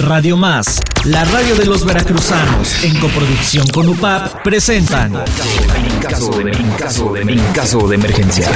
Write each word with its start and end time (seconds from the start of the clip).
Radio 0.00 0.36
Más, 0.36 0.80
la 1.04 1.24
radio 1.24 1.54
de 1.56 1.66
los 1.66 1.84
veracruzanos, 1.84 2.84
en 2.84 2.98
coproducción 2.98 3.66
con 3.68 3.86
UPAP, 3.88 4.42
presentan 4.42 5.12
En 5.14 5.98
caso 6.00 6.30
de, 6.32 7.40
caso 7.54 7.86
de 7.86 7.94
emergencia. 7.96 8.48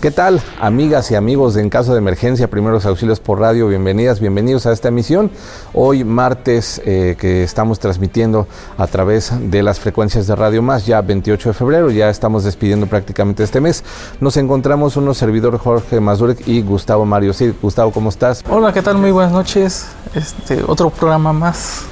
¿Qué 0.00 0.12
tal, 0.12 0.40
amigas 0.60 1.10
y 1.10 1.16
amigos 1.16 1.54
de 1.54 1.62
En 1.62 1.70
Caso 1.70 1.90
de 1.92 1.98
Emergencia, 1.98 2.48
Primeros 2.48 2.86
Auxilios 2.86 3.18
por 3.18 3.40
Radio? 3.40 3.66
Bienvenidas, 3.66 4.20
bienvenidos 4.20 4.64
a 4.66 4.72
esta 4.72 4.86
emisión. 4.86 5.28
Hoy 5.74 6.04
martes 6.04 6.80
eh, 6.84 7.16
que 7.18 7.42
estamos 7.42 7.80
transmitiendo 7.80 8.46
a 8.76 8.86
través 8.86 9.32
de 9.50 9.60
las 9.64 9.80
frecuencias 9.80 10.28
de 10.28 10.36
Radio 10.36 10.62
Más, 10.62 10.86
ya 10.86 11.02
28 11.02 11.48
de 11.48 11.52
febrero, 11.52 11.90
ya 11.90 12.10
estamos 12.10 12.44
despidiendo 12.44 12.86
prácticamente 12.86 13.42
este 13.42 13.60
mes. 13.60 13.82
Nos 14.20 14.36
encontramos 14.36 14.96
unos 14.96 15.18
servidores 15.18 15.60
Jorge 15.60 15.98
Mazurek 15.98 16.46
y 16.46 16.62
Gustavo 16.62 17.04
Mario. 17.04 17.32
Sí, 17.32 17.52
Gustavo, 17.60 17.90
¿cómo 17.90 18.10
estás? 18.10 18.44
Hola, 18.48 18.72
¿qué 18.72 18.82
tal? 18.82 18.98
Muy 18.98 19.10
buenas 19.10 19.32
noches. 19.32 19.88
Este, 20.14 20.62
otro 20.64 20.90
programa 20.90 21.32
más 21.32 21.82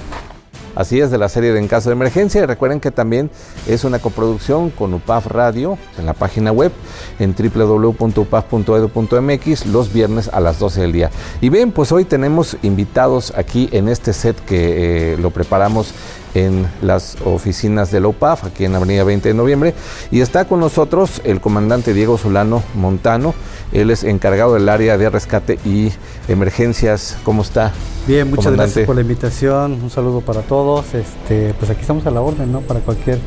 Así 0.77 1.01
es, 1.01 1.11
de 1.11 1.19
la 1.19 1.29
serie 1.29 1.53
de 1.53 1.59
En 1.59 1.67
Caso 1.67 1.89
de 1.89 1.95
Emergencia. 1.95 2.41
Y 2.43 2.47
recuerden 2.47 2.79
que 2.81 2.93
también 2.93 3.31
es 3.67 3.85
una 3.85 3.99
coproducción 3.99 4.71
con 4.71 4.95
UPAF 4.95 5.27
Radio 5.27 5.77
en 5.99 6.07
la 6.07 6.13
página 6.13 6.53
web 6.53 6.71
en 7.19 7.35
www.upaf.edu.mx 7.35 9.67
los 9.67 9.93
viernes 9.93 10.31
a 10.33 10.39
las 10.41 10.59
12 10.59 10.81
del 10.83 10.93
día. 10.93 11.11
Y 11.41 11.49
bien, 11.49 11.73
pues 11.73 11.91
hoy 11.93 12.05
tenemos 12.05 12.59
invitados 12.63 13.33
aquí 13.37 13.71
en 13.73 13.89
este 13.89 14.13
set 14.13 14.39
que 14.45 15.15
eh, 15.15 15.17
lo 15.17 15.31
preparamos 15.31 15.95
en 16.37 16.67
las 16.83 17.17
oficinas 17.25 17.91
de 17.91 18.01
la 18.01 18.09
UPAF, 18.09 18.45
aquí 18.45 18.67
en 18.67 18.75
Avenida 18.75 19.05
20 19.05 19.29
de 19.29 19.35
Noviembre. 19.35 19.75
Y 20.11 20.21
está 20.21 20.45
con 20.45 20.61
nosotros 20.61 21.23
el 21.25 21.41
comandante 21.41 21.95
Diego 21.95 22.19
Solano 22.19 22.63
Montano. 22.75 23.35
Él 23.73 23.91
es 23.91 24.05
encargado 24.05 24.55
del 24.55 24.69
área 24.69 24.99
de 24.99 25.09
rescate 25.09 25.59
y 25.65 25.93
emergencias. 26.29 27.17
¿Cómo 27.25 27.41
está? 27.41 27.73
Bien, 28.07 28.29
muchas 28.29 28.45
comandante? 28.45 28.73
gracias 28.73 28.87
por 28.87 28.95
la 28.97 29.01
invitación. 29.01 29.73
Un 29.83 29.91
saludo 29.91 30.21
para 30.21 30.43
todos. 30.43 30.95
Este, 30.95 31.55
pues 31.59 31.71
aquí 31.71 31.81
estamos 31.81 32.07
a 32.07 32.11
la 32.11 32.21
orden, 32.21 32.53
¿no? 32.53 32.61
Para 32.61 32.81
cualquier 32.81 33.19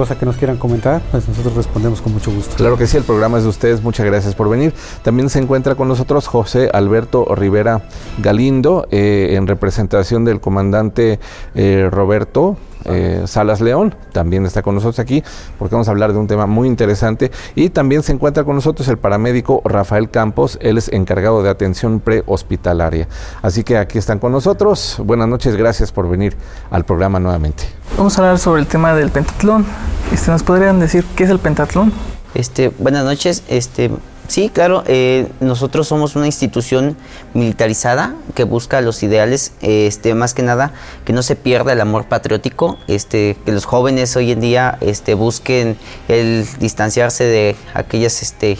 cosa 0.00 0.16
que 0.16 0.24
nos 0.24 0.38
quieran 0.38 0.56
comentar, 0.56 1.02
pues 1.10 1.28
nosotros 1.28 1.54
respondemos 1.54 2.00
con 2.00 2.14
mucho 2.14 2.32
gusto. 2.32 2.56
Claro 2.56 2.78
que 2.78 2.86
sí, 2.86 2.96
el 2.96 3.02
programa 3.02 3.36
es 3.36 3.42
de 3.42 3.50
ustedes. 3.50 3.82
Muchas 3.82 4.06
gracias 4.06 4.34
por 4.34 4.48
venir. 4.48 4.72
También 5.02 5.28
se 5.28 5.38
encuentra 5.38 5.74
con 5.74 5.88
nosotros 5.88 6.26
José 6.26 6.70
Alberto 6.72 7.26
Rivera 7.34 7.82
Galindo, 8.16 8.88
eh, 8.90 9.34
en 9.36 9.46
representación 9.46 10.24
del 10.24 10.40
comandante 10.40 11.20
eh, 11.54 11.86
Roberto. 11.92 12.56
Eh, 12.84 13.22
Salas 13.26 13.60
León 13.60 13.94
también 14.12 14.46
está 14.46 14.62
con 14.62 14.74
nosotros 14.74 14.98
aquí 14.98 15.22
porque 15.58 15.74
vamos 15.74 15.88
a 15.88 15.90
hablar 15.90 16.12
de 16.12 16.18
un 16.18 16.26
tema 16.26 16.46
muy 16.46 16.68
interesante 16.68 17.30
y 17.54 17.70
también 17.70 18.02
se 18.02 18.12
encuentra 18.12 18.44
con 18.44 18.54
nosotros 18.54 18.88
el 18.88 18.98
paramédico 18.98 19.60
Rafael 19.64 20.10
Campos, 20.10 20.58
él 20.60 20.78
es 20.78 20.88
encargado 20.92 21.42
de 21.42 21.50
atención 21.50 22.00
prehospitalaria. 22.00 23.08
Así 23.42 23.64
que 23.64 23.78
aquí 23.78 23.98
están 23.98 24.18
con 24.18 24.32
nosotros. 24.32 25.00
Buenas 25.04 25.28
noches, 25.28 25.56
gracias 25.56 25.92
por 25.92 26.08
venir 26.08 26.36
al 26.70 26.84
programa 26.84 27.20
nuevamente. 27.20 27.64
Vamos 27.96 28.18
a 28.18 28.22
hablar 28.22 28.38
sobre 28.38 28.60
el 28.62 28.66
tema 28.66 28.94
del 28.94 29.10
pentatlón. 29.10 29.66
Este, 30.12 30.30
¿Nos 30.30 30.42
podrían 30.42 30.80
decir 30.80 31.04
qué 31.16 31.24
es 31.24 31.30
el 31.30 31.38
pentatlón? 31.38 31.92
Este, 32.34 32.70
buenas 32.78 33.04
noches. 33.04 33.42
Este, 33.48 33.90
sí, 34.30 34.48
claro, 34.48 34.84
eh, 34.86 35.28
nosotros 35.40 35.88
somos 35.88 36.16
una 36.16 36.26
institución 36.26 36.96
militarizada 37.34 38.14
que 38.34 38.44
busca 38.44 38.80
los 38.80 39.02
ideales, 39.02 39.52
este, 39.60 40.14
más 40.14 40.34
que 40.34 40.42
nada, 40.42 40.72
que 41.04 41.12
no 41.12 41.22
se 41.22 41.36
pierda 41.36 41.72
el 41.72 41.80
amor 41.80 42.06
patriótico, 42.06 42.78
este, 42.86 43.36
que 43.44 43.52
los 43.52 43.64
jóvenes 43.64 44.16
hoy 44.16 44.32
en 44.32 44.40
día 44.40 44.78
este, 44.80 45.14
busquen 45.14 45.76
el 46.08 46.46
distanciarse 46.60 47.24
de 47.24 47.56
aquellas, 47.74 48.22
este, 48.22 48.56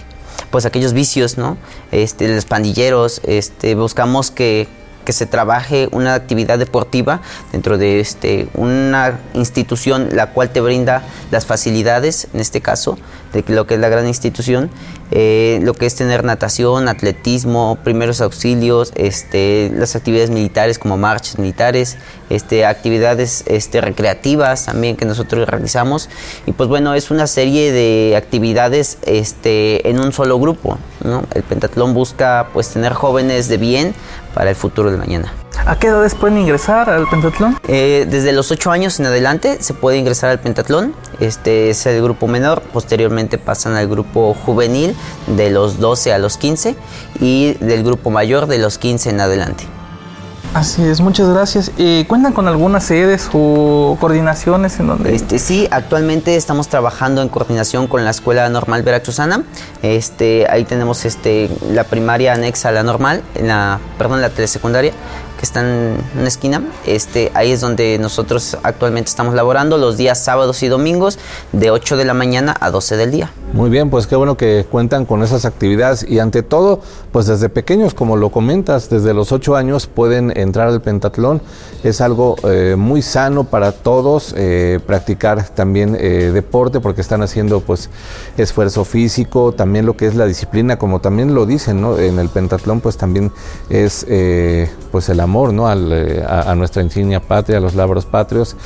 pues 0.50 0.66
aquellos 0.66 0.92
vicios, 0.92 1.38
¿no? 1.38 1.56
Este, 1.92 2.28
los 2.28 2.44
pandilleros, 2.44 3.20
este, 3.24 3.74
buscamos 3.76 4.30
que 4.30 4.68
que 5.04 5.12
se 5.12 5.26
trabaje 5.26 5.88
una 5.92 6.14
actividad 6.14 6.58
deportiva 6.58 7.20
dentro 7.52 7.78
de 7.78 8.00
este, 8.00 8.48
una 8.54 9.18
institución 9.34 10.08
la 10.12 10.32
cual 10.32 10.50
te 10.50 10.60
brinda 10.60 11.02
las 11.30 11.46
facilidades, 11.46 12.28
en 12.34 12.40
este 12.40 12.60
caso, 12.60 12.98
de 13.32 13.44
lo 13.48 13.66
que 13.66 13.74
es 13.74 13.80
la 13.80 13.88
gran 13.88 14.06
institución, 14.06 14.70
eh, 15.12 15.58
lo 15.62 15.74
que 15.74 15.86
es 15.86 15.94
tener 15.94 16.24
natación, 16.24 16.88
atletismo, 16.88 17.78
primeros 17.82 18.20
auxilios, 18.20 18.92
este, 18.94 19.70
las 19.74 19.96
actividades 19.96 20.30
militares 20.30 20.78
como 20.78 20.96
marchas 20.96 21.38
militares, 21.38 21.96
este, 22.28 22.64
actividades 22.64 23.42
este, 23.46 23.80
recreativas 23.80 24.66
también 24.66 24.96
que 24.96 25.04
nosotros 25.04 25.48
realizamos. 25.48 26.08
Y 26.46 26.52
pues 26.52 26.68
bueno, 26.68 26.94
es 26.94 27.10
una 27.10 27.26
serie 27.26 27.72
de 27.72 28.14
actividades 28.16 28.98
este, 29.02 29.88
en 29.88 30.00
un 30.00 30.12
solo 30.12 30.38
grupo. 30.38 30.78
¿no? 31.02 31.24
El 31.34 31.42
pentatlón 31.42 31.94
busca 31.94 32.48
pues 32.52 32.68
tener 32.68 32.92
jóvenes 32.92 33.48
de 33.48 33.56
bien 33.56 33.94
para 34.34 34.50
el 34.50 34.56
futuro 34.56 34.90
de 34.90 34.96
mañana. 34.96 35.32
¿A 35.66 35.78
qué 35.78 35.88
edades 35.88 36.14
pueden 36.14 36.38
ingresar 36.38 36.88
al 36.88 37.06
pentatlón? 37.08 37.58
Eh, 37.68 38.06
desde 38.08 38.32
los 38.32 38.50
8 38.50 38.70
años 38.70 38.98
en 38.98 39.06
adelante 39.06 39.58
se 39.60 39.74
puede 39.74 39.98
ingresar 39.98 40.30
al 40.30 40.40
pentatlón. 40.40 40.94
Este 41.20 41.70
es 41.70 41.84
el 41.86 42.02
grupo 42.02 42.26
menor. 42.26 42.62
Posteriormente 42.72 43.36
pasan 43.38 43.74
al 43.74 43.88
grupo 43.88 44.34
juvenil 44.34 44.96
de 45.26 45.50
los 45.50 45.78
12 45.78 46.12
a 46.12 46.18
los 46.18 46.38
15 46.38 46.76
y 47.20 47.54
del 47.54 47.84
grupo 47.84 48.10
mayor 48.10 48.46
de 48.46 48.58
los 48.58 48.78
15 48.78 49.10
en 49.10 49.20
adelante. 49.20 49.79
Así 50.52 50.82
es, 50.82 51.00
muchas 51.00 51.28
gracias. 51.28 51.70
¿Cuentan 52.08 52.32
con 52.32 52.48
algunas 52.48 52.82
sedes 52.82 53.30
o 53.32 53.96
coordinaciones 54.00 54.80
en 54.80 54.88
donde...? 54.88 55.14
Este, 55.14 55.38
sí, 55.38 55.68
actualmente 55.70 56.34
estamos 56.34 56.66
trabajando 56.66 57.22
en 57.22 57.28
coordinación 57.28 57.86
con 57.86 58.04
la 58.04 58.10
Escuela 58.10 58.48
Normal 58.48 58.82
Veracruzana. 58.82 59.44
Este, 59.82 60.48
ahí 60.50 60.64
tenemos 60.64 61.04
este, 61.04 61.48
la 61.70 61.84
primaria 61.84 62.32
anexa 62.32 62.70
a 62.70 62.72
la 62.72 62.82
normal, 62.82 63.22
en 63.36 63.46
la, 63.46 63.78
perdón, 63.96 64.22
la 64.22 64.30
telesecundaria, 64.30 64.92
que 65.40 65.46
está 65.46 65.60
en 65.60 65.96
una 66.18 66.28
esquina. 66.28 66.62
Este, 66.84 67.32
ahí 67.32 67.50
es 67.50 67.62
donde 67.62 67.98
nosotros 67.98 68.58
actualmente 68.62 69.08
estamos 69.08 69.34
laborando 69.34 69.78
los 69.78 69.96
días 69.96 70.22
sábados 70.22 70.62
y 70.62 70.68
domingos 70.68 71.18
de 71.52 71.70
8 71.70 71.96
de 71.96 72.04
la 72.04 72.12
mañana 72.12 72.54
a 72.60 72.70
12 72.70 72.98
del 72.98 73.10
día. 73.10 73.32
Muy 73.54 73.70
bien, 73.70 73.88
pues 73.88 74.06
qué 74.06 74.16
bueno 74.16 74.36
que 74.36 74.66
cuentan 74.70 75.06
con 75.06 75.22
esas 75.22 75.46
actividades 75.46 76.04
y 76.06 76.18
ante 76.18 76.42
todo, 76.42 76.80
pues 77.10 77.26
desde 77.26 77.48
pequeños, 77.48 77.94
como 77.94 78.16
lo 78.16 78.28
comentas, 78.28 78.90
desde 78.90 79.14
los 79.14 79.32
8 79.32 79.56
años 79.56 79.86
pueden 79.86 80.36
entrar 80.36 80.68
al 80.68 80.82
pentatlón. 80.82 81.40
Es 81.82 82.02
algo 82.02 82.36
eh, 82.44 82.76
muy 82.76 83.00
sano 83.00 83.44
para 83.44 83.72
todos, 83.72 84.34
eh, 84.36 84.78
practicar 84.86 85.48
también 85.48 85.96
eh, 85.98 86.30
deporte 86.34 86.80
porque 86.80 87.00
están 87.00 87.22
haciendo 87.22 87.60
pues 87.60 87.88
esfuerzo 88.36 88.84
físico, 88.84 89.52
también 89.52 89.86
lo 89.86 89.96
que 89.96 90.06
es 90.06 90.14
la 90.14 90.26
disciplina, 90.26 90.78
como 90.78 91.00
también 91.00 91.34
lo 91.34 91.46
dicen, 91.46 91.80
¿no? 91.80 91.98
En 91.98 92.18
el 92.18 92.28
pentatlón 92.28 92.80
pues 92.80 92.98
también 92.98 93.32
es 93.70 94.06
pues 94.90 95.08
el 95.08 95.20
amor, 95.20 95.29
¿no? 95.30 95.68
Al, 95.68 95.92
eh, 95.92 96.24
a, 96.26 96.54
nuestra 96.54 96.82
insignia 96.82 97.20
patria, 97.20 97.58
a 97.58 97.60
los 97.60 97.74
labros 97.74 98.04
patrios. 98.04 98.56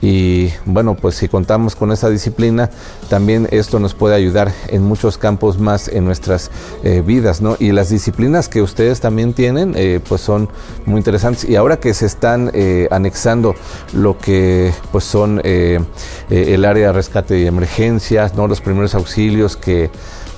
Y 0.00 0.50
bueno, 0.64 0.94
pues 0.94 1.16
si 1.16 1.26
contamos 1.26 1.74
con 1.74 1.90
esa 1.90 2.08
disciplina, 2.08 2.70
también 3.08 3.48
esto 3.50 3.80
nos 3.80 3.94
puede 3.94 4.14
ayudar 4.14 4.52
en 4.68 4.84
muchos 4.84 5.18
campos 5.18 5.58
más 5.58 5.88
en 5.88 6.04
nuestras 6.04 6.52
eh, 6.84 7.02
vidas, 7.04 7.40
¿no? 7.40 7.56
Y 7.58 7.72
las 7.72 7.88
disciplinas 7.88 8.48
que 8.48 8.62
ustedes 8.62 9.00
también 9.00 9.32
tienen, 9.32 9.74
eh, 9.76 9.98
pues 10.08 10.20
son 10.20 10.48
muy 10.86 10.98
interesantes. 10.98 11.48
Y 11.48 11.56
ahora 11.56 11.80
que 11.80 11.94
se 11.94 12.06
están 12.06 12.52
anexando 12.90 13.56
lo 13.92 14.18
que 14.18 14.72
pues 14.92 15.02
son 15.02 15.40
el 15.44 16.64
área 16.64 16.88
de 16.88 16.92
rescate 16.92 17.40
y 17.40 17.46
emergencias, 17.46 18.34
¿no? 18.36 18.46
Los 18.46 18.60
primeros 18.60 18.94
auxilios 18.94 19.56
que 19.56 19.90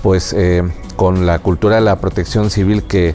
pues 0.03 0.35
con 0.97 1.27
la 1.27 1.39
cultura 1.39 1.77
de 1.77 1.83
la 1.83 1.97
protección 1.97 2.49
civil 2.49 2.85
que 2.85 3.15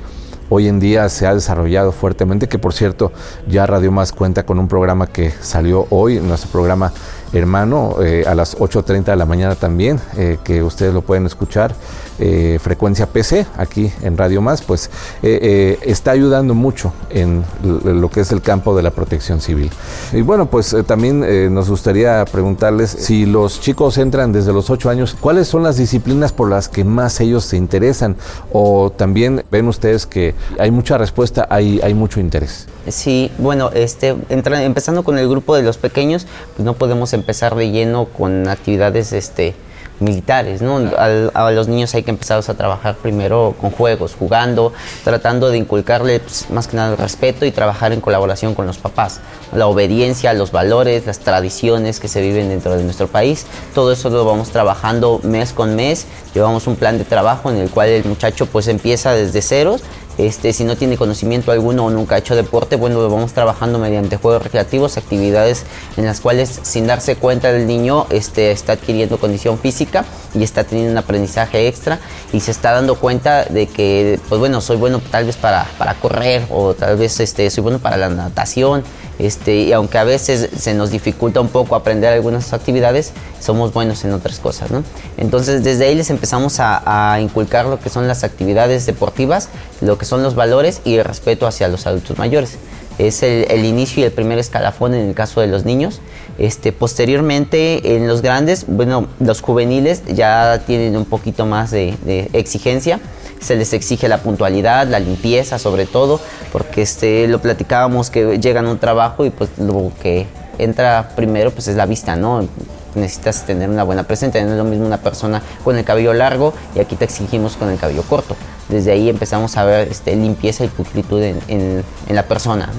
hoy 0.49 0.67
en 0.67 0.79
día 0.79 1.09
se 1.09 1.27
ha 1.27 1.33
desarrollado 1.33 1.91
fuertemente, 1.91 2.47
que 2.47 2.59
por 2.59 2.73
cierto 2.73 3.11
ya 3.47 3.65
Radio 3.65 3.91
Más 3.91 4.11
cuenta 4.11 4.45
con 4.45 4.59
un 4.59 4.67
programa 4.67 5.07
que 5.07 5.31
salió 5.31 5.87
hoy, 5.89 6.19
nuestro 6.19 6.49
programa 6.51 6.91
hermano, 7.33 7.97
eh, 8.01 8.23
a 8.25 8.35
las 8.35 8.57
8.30 8.57 9.05
de 9.05 9.15
la 9.15 9.25
mañana 9.25 9.55
también, 9.55 9.99
eh, 10.17 10.37
que 10.43 10.63
ustedes 10.63 10.93
lo 10.93 11.01
pueden 11.01 11.25
escuchar, 11.25 11.75
eh, 12.17 12.59
frecuencia 12.61 13.07
PC, 13.07 13.45
aquí 13.57 13.91
en 14.01 14.17
Radio 14.17 14.41
Más, 14.41 14.61
pues 14.61 14.89
eh, 15.21 15.39
eh, 15.41 15.79
está 15.81 16.11
ayudando 16.11 16.53
mucho 16.53 16.93
en 17.09 17.43
lo 17.63 18.09
que 18.09 18.21
es 18.21 18.31
el 18.31 18.41
campo 18.41 18.75
de 18.75 18.83
la 18.83 18.91
protección 18.91 19.41
civil. 19.41 19.69
Y 20.13 20.21
bueno, 20.21 20.45
pues 20.45 20.75
también 20.85 21.53
nos 21.53 21.69
gustaría 21.69 22.23
preguntarles 22.25 22.89
si 22.89 23.25
los 23.25 23.59
chicos 23.59 23.97
entran 23.97 24.31
desde 24.31 24.53
los 24.53 24.69
8 24.69 24.89
años, 24.89 25.15
¿cuáles 25.19 25.47
son 25.47 25.63
las 25.63 25.77
disciplinas 25.77 26.31
por 26.31 26.49
las 26.49 26.69
que 26.69 26.83
más 26.83 27.19
ellos 27.19 27.43
se 27.43 27.57
interesan? 27.57 28.15
O 28.51 28.91
también 28.91 29.43
ven 29.51 29.67
ustedes 29.67 30.05
que 30.05 30.35
hay 30.57 30.71
mucha 30.71 30.97
respuesta, 30.97 31.47
hay, 31.49 31.79
hay 31.83 31.93
mucho 31.93 32.19
interés. 32.19 32.67
Sí, 32.87 33.31
bueno, 33.39 33.71
este, 33.73 34.15
empezando 34.29 35.03
con 35.03 35.17
el 35.17 35.27
grupo 35.27 35.55
de 35.55 35.63
los 35.63 35.77
pequeños, 35.77 36.27
pues 36.55 36.65
no 36.65 36.73
podemos 36.73 37.13
empezar 37.13 37.55
de 37.55 37.71
lleno 37.71 38.05
con 38.05 38.47
actividades 38.47 39.11
este, 39.11 39.55
militares, 39.99 40.61
¿no? 40.61 40.77
Al- 40.97 41.31
a 41.33 41.51
los 41.51 41.67
niños 41.67 41.93
hay 41.95 42.03
que 42.03 42.11
empezarlos 42.11 42.49
a 42.49 42.53
trabajar 42.55 42.95
primero 42.95 43.55
con 43.59 43.71
juegos, 43.71 44.15
jugando, 44.17 44.73
tratando 45.03 45.49
de 45.49 45.57
inculcarle 45.57 46.19
pues, 46.19 46.49
más 46.49 46.67
que 46.67 46.75
nada 46.77 46.91
el 46.91 46.97
respeto 46.97 47.45
y 47.45 47.51
trabajar 47.51 47.93
en 47.93 48.01
colaboración 48.01 48.55
con 48.55 48.65
los 48.67 48.77
papás. 48.77 49.19
La 49.53 49.67
obediencia, 49.67 50.33
los 50.33 50.51
valores, 50.51 51.05
las 51.05 51.19
tradiciones 51.19 51.99
que 51.99 52.07
se 52.07 52.21
viven 52.21 52.49
dentro 52.49 52.75
de 52.77 52.83
nuestro 52.83 53.07
país, 53.07 53.45
todo 53.73 53.91
eso 53.91 54.09
lo 54.09 54.25
vamos 54.25 54.49
trabajando 54.49 55.19
mes 55.23 55.53
con 55.53 55.75
mes, 55.75 56.05
llevamos 56.33 56.67
un 56.67 56.75
plan 56.75 56.97
de 56.97 57.05
trabajo 57.05 57.49
en 57.49 57.57
el 57.57 57.69
cual 57.69 57.89
el 57.89 58.05
muchacho 58.05 58.45
pues 58.47 58.67
empieza 58.67 59.11
desde 59.13 59.41
ceros 59.41 59.81
Este, 60.17 60.53
si 60.53 60.63
no 60.63 60.77
tiene 60.77 60.97
conocimiento 60.97 61.51
alguno 61.51 61.85
o 61.85 61.89
nunca 61.89 62.15
ha 62.15 62.17
hecho 62.19 62.35
deporte, 62.35 62.75
bueno, 62.75 63.01
lo 63.01 63.09
vamos 63.09 63.33
trabajando 63.33 63.79
mediante 63.79 64.17
juegos 64.17 64.43
recreativos, 64.43 64.97
actividades 64.97 65.65
en 65.97 66.05
las 66.05 66.21
cuales 66.21 66.59
sin 66.63 66.87
darse 66.87 67.15
cuenta 67.17 67.49
el 67.49 67.67
niño 67.67 68.07
este, 68.09 68.51
está 68.51 68.73
adquiriendo 68.73 69.17
condición 69.17 69.59
física 69.59 70.05
y 70.33 70.43
está 70.43 70.63
teniendo 70.63 70.91
un 70.91 70.97
aprendizaje 70.97 71.67
extra 71.67 71.99
y 72.31 72.39
se 72.39 72.51
está 72.51 72.71
dando 72.71 72.95
cuenta 72.95 73.45
de 73.45 73.67
que, 73.67 74.19
pues 74.29 74.39
bueno, 74.39 74.61
soy 74.61 74.77
bueno 74.77 75.01
tal 75.11 75.25
vez 75.25 75.35
para, 75.35 75.65
para 75.77 75.95
correr 75.95 76.45
o 76.49 76.73
tal 76.73 76.97
vez 76.97 77.19
este, 77.19 77.49
soy 77.49 77.63
bueno 77.63 77.79
para 77.79 77.97
la 77.97 78.09
natación. 78.09 78.83
Este, 79.17 79.55
y 79.55 79.73
aunque 79.73 79.97
a 79.97 80.03
veces 80.03 80.49
se 80.57 80.73
nos 80.73 80.91
dificulta 80.91 81.39
un 81.39 81.47
poco 81.47 81.75
aprender 81.75 82.11
algunas 82.11 82.51
actividades, 82.53 83.13
somos 83.39 83.73
buenos 83.73 84.03
en 84.03 84.11
otras 84.11 84.39
cosas. 84.39 84.69
Entonces 85.17 85.63
desde 85.63 85.85
ahí 85.85 85.95
les 85.95 86.09
empezamos 86.09 86.57
a, 86.59 87.17
inculcar 87.21 87.65
lo 87.65 87.79
que 87.79 87.89
son 87.89 88.07
las 88.07 88.23
actividades 88.23 88.85
deportivas, 88.85 89.49
lo 89.81 89.97
que 89.97 90.05
son 90.05 90.21
los 90.23 90.35
valores 90.35 90.81
y 90.83 90.95
el 90.95 91.05
respeto 91.05 91.47
hacia 91.47 91.67
los 91.67 91.87
adultos 91.87 92.17
mayores. 92.17 92.57
Es 92.97 93.23
el, 93.23 93.65
inicio 93.65 94.01
y 94.01 94.05
el 94.05 94.11
primer 94.11 94.37
escalafón 94.37 94.93
en 94.93 95.07
el 95.07 95.13
caso 95.13 95.41
de 95.41 95.47
los 95.47 95.65
niños. 95.65 96.01
Este, 96.37 96.71
posteriormente 96.71 97.95
en 97.95 98.07
los 98.07 98.21
grandes, 98.21 98.65
bueno, 98.67 99.07
los 99.19 99.41
juveniles 99.41 100.03
ya 100.07 100.61
tienen 100.65 100.97
un 100.97 101.05
poquito 101.05 101.45
más 101.45 101.71
de 101.71 102.29
exigencia 102.33 102.99
se 103.45 103.55
les 103.55 103.73
exige 103.73 104.07
la 104.07 104.17
puntualidad, 104.17 104.87
la 104.87 104.99
limpieza 104.99 105.59
sobre 105.59 105.85
todo, 105.85 106.19
porque 106.51 106.81
este, 106.81 107.27
lo 107.27 107.39
platicábamos 107.39 108.09
que 108.09 108.39
llegan 108.39 108.65
a 108.65 108.71
un 108.71 108.79
trabajo 108.79 109.25
y 109.25 109.29
pues 109.29 109.51
lo 109.57 109.91
que 110.01 110.25
entra 110.57 111.11
primero 111.15 111.51
pues 111.51 111.67
es 111.67 111.75
la 111.75 111.85
vista, 111.85 112.15
¿no? 112.15 112.47
Necesitas 112.95 113.45
tener 113.45 113.69
una 113.69 113.83
buena 113.83 114.03
presencia, 114.03 114.43
no 114.43 114.51
es 114.51 114.57
lo 114.57 114.63
mismo 114.63 114.85
una 114.85 114.97
persona 114.97 115.41
con 115.63 115.77
el 115.77 115.83
cabello 115.83 116.13
largo 116.13 116.53
y 116.75 116.79
aquí 116.79 116.95
te 116.95 117.05
exigimos 117.05 117.55
con 117.55 117.69
el 117.69 117.77
cabello 117.77 118.03
corto. 118.03 118.35
Desde 118.69 118.91
ahí 118.91 119.09
empezamos 119.09 119.57
a 119.57 119.65
ver 119.65 119.87
este, 119.89 120.15
limpieza 120.15 120.65
y 120.65 120.67
pulcritud 120.67 121.21
en, 121.21 121.83
la 122.09 122.23
persona. 122.23 122.69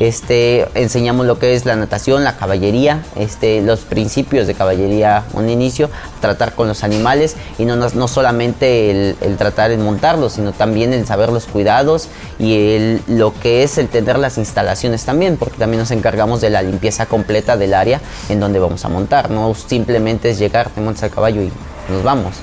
Este, 0.00 0.66
enseñamos 0.74 1.26
lo 1.26 1.38
que 1.38 1.54
es 1.54 1.64
la 1.64 1.76
natación, 1.76 2.24
la 2.24 2.36
caballería, 2.36 3.04
este, 3.14 3.60
los 3.62 3.80
principios 3.80 4.48
de 4.48 4.54
caballería, 4.54 5.22
un 5.34 5.48
inicio, 5.48 5.90
tratar 6.20 6.54
con 6.54 6.66
los 6.66 6.82
animales 6.82 7.36
y 7.56 7.66
no, 7.66 8.08
solamente 8.08 8.90
el, 8.90 9.36
tratar 9.36 9.70
en 9.70 9.84
montarlos, 9.84 10.32
sino 10.32 10.50
también 10.50 10.92
el 10.92 11.06
saber 11.06 11.30
los 11.30 11.46
cuidados 11.46 12.08
y 12.40 12.98
lo 13.06 13.32
que 13.38 13.62
es 13.62 13.78
el 13.78 13.86
tener 13.88 14.18
las 14.18 14.38
instalaciones 14.38 15.04
también, 15.04 15.36
porque 15.36 15.58
también 15.58 15.78
nos 15.78 15.92
encargamos 15.92 16.40
de 16.40 16.50
la 16.50 16.62
limpieza 16.62 17.06
completa 17.06 17.56
del 17.56 17.72
área 17.72 18.00
en 18.28 18.40
donde 18.40 18.58
vamos 18.58 18.84
a 18.84 18.88
montar, 18.88 19.30
no 19.30 19.54
simplemente 19.54 20.30
es 20.30 20.38
llegar, 20.38 20.70
te 20.70 20.80
montas 20.80 21.04
al 21.04 21.10
caballo 21.10 21.42
y 21.42 21.52
nos 21.88 22.02
vamos. 22.02 22.34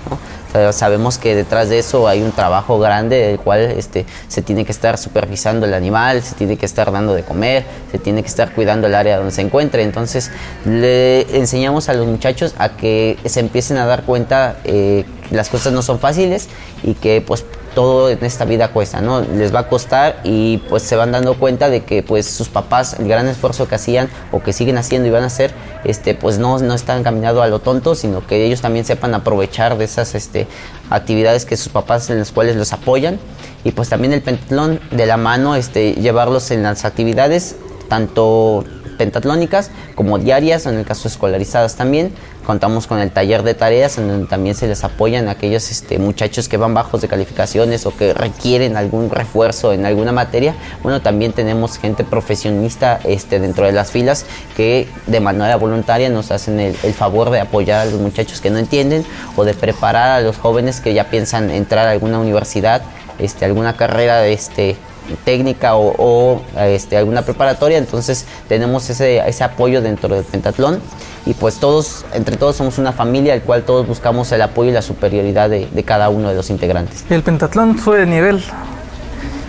Pero 0.52 0.74
sabemos 0.74 1.18
que 1.18 1.36
detrás 1.36 1.70
de 1.70 1.80
eso 1.80 2.08
hay 2.08 2.22
un 2.22 2.32
trabajo 2.32 2.80
grande 2.80 3.18
del 3.18 3.40
cual 3.40 3.62
este, 3.62 4.06
se 4.28 4.42
tiene 4.42 4.66
que 4.66 4.72
estar 4.72 4.98
supervisando 4.98 5.66
el 5.66 5.74
animal, 5.74 6.24
se 6.24 6.36
tiene 6.36 6.58
que 6.58 6.66
estar 6.66 6.92
dando 6.92 7.14
de 7.14 7.24
comer, 7.24 7.66
se 7.92 8.00
tiene 8.00 8.24
que 8.24 8.30
estar 8.30 8.54
cuidando 8.54 8.88
el 8.88 8.96
área 8.96 9.18
donde 9.18 9.32
se 9.32 9.42
encuentre. 9.42 9.84
Entonces 9.84 10.32
le 10.66 11.38
enseñamos 11.38 11.90
a 11.90 11.94
los 11.94 12.08
muchachos 12.08 12.56
a 12.58 12.70
que 12.70 13.18
se 13.26 13.40
empiecen 13.40 13.78
a 13.78 13.86
dar 13.86 14.04
cuenta 14.04 14.58
eh, 14.64 15.06
que 15.30 15.36
las 15.36 15.50
cosas 15.50 15.72
no 15.74 15.82
son 15.82 16.00
fáciles 16.00 16.50
y 16.84 16.96
que 16.96 17.22
pues 17.22 17.46
todo 17.80 18.10
en 18.10 18.22
esta 18.26 18.44
vida 18.44 18.74
cuesta, 18.74 19.00
¿no? 19.00 19.22
Les 19.22 19.56
va 19.56 19.62
a 19.62 19.68
costar 19.70 20.20
y 20.26 20.58
pues 20.68 20.84
se 20.84 20.98
van 20.98 21.14
dando 21.14 21.36
cuenta 21.36 21.70
de 21.70 21.86
que 21.86 22.04
pues 22.04 22.26
sus 22.26 22.50
papás, 22.50 23.00
el 23.00 23.08
gran 23.08 23.26
esfuerzo 23.30 23.70
que 23.70 23.76
hacían 23.76 24.10
o 24.34 24.44
que 24.44 24.52
siguen 24.52 24.78
haciendo 24.78 25.08
y 25.08 25.12
van 25.12 25.24
a 25.24 25.28
hacer, 25.28 25.54
este, 25.86 26.14
pues 26.14 26.40
no, 26.40 26.60
no 26.60 26.74
están 26.74 27.04
caminando 27.04 27.42
a 27.42 27.48
lo 27.48 27.60
tonto, 27.60 27.96
sino 27.96 28.28
que 28.28 28.44
ellos 28.44 28.60
también 28.60 28.84
sepan 28.84 29.16
aprovechar 29.16 29.78
de 29.78 29.86
esas 29.86 30.14
este, 30.14 30.46
actividades 30.90 31.46
que 31.46 31.56
sus 31.56 31.70
papás 31.72 32.10
en 32.10 32.20
las 32.20 32.34
cuales 32.34 32.58
los 32.58 32.74
apoyan 32.74 33.18
y 33.64 33.72
pues 33.72 33.88
también 33.88 34.12
el 34.12 34.22
pentatlón 34.24 34.82
de 34.92 35.06
la 35.06 35.16
mano, 35.16 35.56
este, 35.56 35.94
llevarlos 35.94 36.52
en 36.52 36.64
las 36.64 36.84
actividades, 36.84 37.56
tanto 37.88 38.66
pentatlónicas 39.00 39.72
como 39.96 40.20
diarias, 40.20 40.66
en 40.66 40.76
el 40.76 40.86
caso 40.86 41.08
escolarizadas 41.08 41.78
también. 41.78 42.12
Contamos 42.46 42.88
con 42.88 43.00
el 43.00 43.12
taller 43.12 43.44
de 43.44 43.54
tareas 43.54 43.98
en 43.98 44.08
donde 44.08 44.28
también 44.28 44.56
se 44.56 44.68
les 44.68 44.84
apoyan 44.84 45.28
a 45.28 45.32
aquellos 45.32 45.72
este, 45.72 46.00
muchachos 46.00 46.50
que 46.50 46.58
van 46.58 46.74
bajos 46.74 47.00
de 47.00 47.08
calificaciones 47.08 47.86
o 47.86 47.96
que 47.96 48.14
requieren 48.14 48.76
algún 48.76 49.10
refuerzo 49.10 49.72
en 49.72 49.86
alguna 49.86 50.12
materia. 50.12 50.56
Bueno, 50.84 51.02
también 51.02 51.32
tenemos 51.32 51.78
gente 51.78 52.04
profesionista 52.04 53.00
este, 53.04 53.40
dentro 53.40 53.66
de 53.66 53.72
las 53.72 53.92
filas 53.92 54.26
que 54.58 54.90
de 55.08 55.20
manera 55.20 55.56
voluntaria 55.56 56.10
nos 56.10 56.32
hacen 56.32 56.60
el, 56.60 56.76
favor 56.76 57.30
de 57.30 57.40
apoyar 57.40 57.82
a 57.82 57.86
los 57.86 58.02
muchachos 58.02 58.42
que 58.42 58.50
no 58.50 58.58
entienden 58.58 59.06
o 59.36 59.46
de 59.46 59.54
preparar 59.54 60.10
a 60.10 60.22
los 60.22 60.38
jóvenes 60.38 60.82
que 60.82 60.94
ya 60.94 61.06
piensan 61.06 61.52
entrar 61.52 61.88
a 61.88 61.92
alguna 61.92 62.20
universidad, 62.20 62.82
este, 63.20 63.46
alguna 63.46 63.78
carrera 63.78 64.26
este, 64.28 64.76
técnica 65.24 65.76
o, 65.76 65.94
o, 65.98 66.42
este, 66.58 66.98
alguna 66.98 67.22
preparatoria, 67.22 67.78
entonces 67.78 68.26
tenemos 68.48 68.90
ese, 68.90 69.20
ese 69.28 69.44
apoyo 69.44 69.82
dentro 69.82 70.14
del 70.14 70.24
pentatlón 70.24 70.80
y 71.26 71.34
pues 71.34 71.60
todos, 71.60 72.06
entre 72.14 72.38
todos 72.38 72.56
somos 72.56 72.78
una 72.78 72.92
familia 72.92 73.34
al 73.34 73.42
cual 73.42 73.64
todos 73.64 73.88
buscamos 73.88 74.32
el 74.32 74.42
apoyo 74.42 74.70
y 74.70 74.74
la 74.74 74.82
superioridad 74.82 75.50
de, 75.50 75.68
de 75.72 75.84
cada 75.84 76.10
uno 76.10 76.30
de 76.30 76.36
los 76.36 76.50
integrantes. 76.50 77.06
El 77.10 77.24
pentatlón 77.24 77.78
sube 77.80 78.00
de 78.00 78.06
nivel 78.06 78.44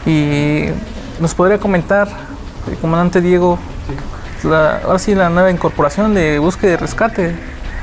y 0.07 0.67
nos 1.21 1.35
podría 1.35 1.59
comentar, 1.59 2.09
el 2.71 2.77
comandante 2.79 3.21
Diego, 3.21 3.59
la, 4.45 4.79
ahora 4.79 4.99
sí 4.99 5.15
la 5.15 5.29
nueva 5.31 5.51
incorporación 5.51 6.15
de 6.15 6.39
búsqueda 6.39 6.73
y 6.73 6.77
rescate. 6.77 7.35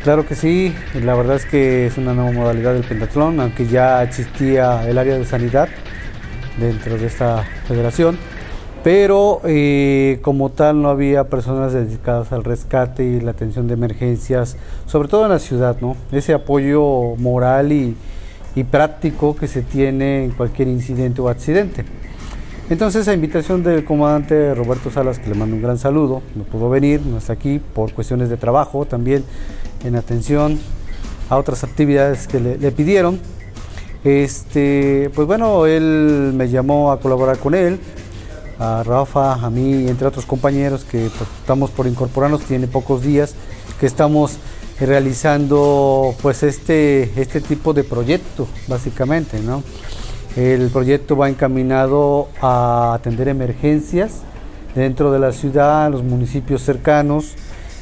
Claro 0.04 0.26
que 0.26 0.36
sí, 0.36 0.76
la 0.94 1.16
verdad 1.16 1.36
es 1.36 1.46
que 1.46 1.88
es 1.88 1.98
una 1.98 2.14
nueva 2.14 2.32
modalidad 2.32 2.74
del 2.74 2.84
pentatlón, 2.84 3.40
aunque 3.40 3.68
ya 3.68 4.02
existía 4.04 4.88
el 4.88 4.98
área 4.98 5.18
de 5.18 5.26
sanidad 5.26 5.68
dentro 6.58 6.98
de 6.98 7.06
esta 7.06 7.44
federación, 7.68 8.18
pero 8.84 9.42
eh, 9.44 10.20
como 10.22 10.50
tal 10.50 10.82
no 10.82 10.90
había 10.90 11.26
personas 11.26 11.74
dedicadas 11.74 12.32
al 12.32 12.44
rescate 12.44 13.04
y 13.04 13.20
la 13.20 13.32
atención 13.32 13.68
de 13.68 13.74
emergencias, 13.74 14.56
sobre 14.86 15.08
todo 15.08 15.26
en 15.26 15.32
la 15.32 15.40
ciudad, 15.40 15.78
¿no? 15.82 15.96
Ese 16.12 16.34
apoyo 16.34 17.16
moral 17.18 17.72
y, 17.72 17.96
práctico 18.72 19.36
que 19.36 19.48
se 19.48 19.62
tiene 19.62 20.26
en 20.26 20.32
cualquier 20.32 20.68
incidente 20.68 21.22
o 21.22 21.30
accidente. 21.30 21.86
Entonces, 22.72 23.08
a 23.08 23.14
invitación 23.14 23.62
del 23.62 23.86
comandante 23.86 24.56
Roberto 24.56 24.90
Salas, 24.90 25.20
que 25.20 25.30
le 25.30 25.36
mando 25.36 25.56
un 25.56 25.62
gran 25.62 25.78
saludo, 25.78 26.24
no 26.34 26.44
pudo 26.44 26.68
venir, 26.68 27.02
no 27.02 27.20
está 27.20 27.34
aquí 27.34 27.60
por 27.60 27.94
cuestiones 27.94 28.30
de 28.30 28.38
trabajo, 28.38 28.86
también 28.86 29.24
en 29.84 29.96
atención 29.96 30.58
a 31.30 31.38
otras 31.38 31.64
actividades 31.64 32.28
que 32.28 32.40
le 32.40 32.72
pidieron. 32.72 33.20
Este, 34.08 35.12
pues 35.14 35.28
bueno, 35.28 35.66
él 35.66 36.32
me 36.34 36.48
llamó 36.48 36.94
a 36.94 37.00
colaborar 37.02 37.40
con 37.40 37.54
él, 37.54 37.78
a 38.58 38.82
Rafa, 38.82 39.34
a 39.34 39.50
mí 39.50 39.86
entre 39.90 40.08
otros 40.08 40.26
compañeros 40.26 40.86
que 40.86 41.10
pues, 41.18 41.30
estamos 41.42 41.72
por 41.72 41.88
incorporarnos, 41.88 42.40
tiene 42.44 42.68
pocos 42.68 43.02
días 43.02 43.36
que 43.78 43.86
estamos 43.86 44.38
realizando 44.80 46.16
pues 46.22 46.42
este, 46.44 47.12
este 47.22 47.42
tipo 47.42 47.74
de 47.74 47.84
proyecto, 47.84 48.48
básicamente, 48.70 49.42
¿no? 49.42 49.62
El 50.38 50.70
proyecto 50.70 51.18
va 51.18 51.28
encaminado 51.28 52.30
a 52.42 52.94
atender 52.94 53.28
emergencias 53.28 54.22
dentro 54.74 55.12
de 55.12 55.20
la 55.20 55.34
ciudad, 55.34 55.92
los 55.92 56.04
municipios 56.04 56.62
cercanos, 56.62 57.34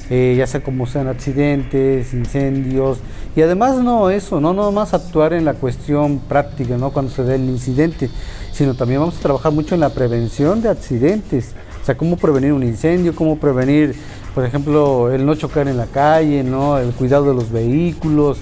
eh, 0.10 0.36
ya 0.38 0.48
sea 0.48 0.62
como 0.62 0.86
sean 0.86 1.08
accidentes, 1.08 2.14
incendios, 2.14 3.00
y 3.36 3.42
además 3.42 3.78
no 3.78 4.10
eso, 4.10 4.40
no 4.40 4.54
nomás 4.54 4.94
actuar 4.94 5.34
en 5.34 5.46
la 5.46 5.54
cuestión 5.56 6.20
práctica, 6.20 6.78
¿no? 6.78 6.92
cuando 6.92 7.12
se 7.12 7.24
dé 7.24 7.36
el 7.36 7.46
incidente, 7.46 8.10
sino 8.52 8.76
también 8.76 9.00
vamos 9.00 9.18
a 9.18 9.22
trabajar 9.22 9.52
mucho 9.52 9.76
en 9.76 9.82
la 9.82 9.90
prevención 9.90 10.62
de 10.62 10.70
accidentes, 10.70 11.54
o 11.82 11.86
sea, 11.86 11.98
cómo 11.98 12.18
prevenir 12.18 12.54
un 12.54 12.64
incendio, 12.64 13.16
cómo 13.16 13.38
prevenir, 13.38 13.96
por 14.34 14.46
ejemplo, 14.46 15.12
el 15.12 15.26
no 15.26 15.36
chocar 15.36 15.68
en 15.68 15.78
la 15.78 15.88
calle, 15.88 16.44
¿no? 16.44 16.78
el 16.78 16.92
cuidado 16.92 17.26
de 17.26 17.34
los 17.34 17.52
vehículos, 17.52 18.38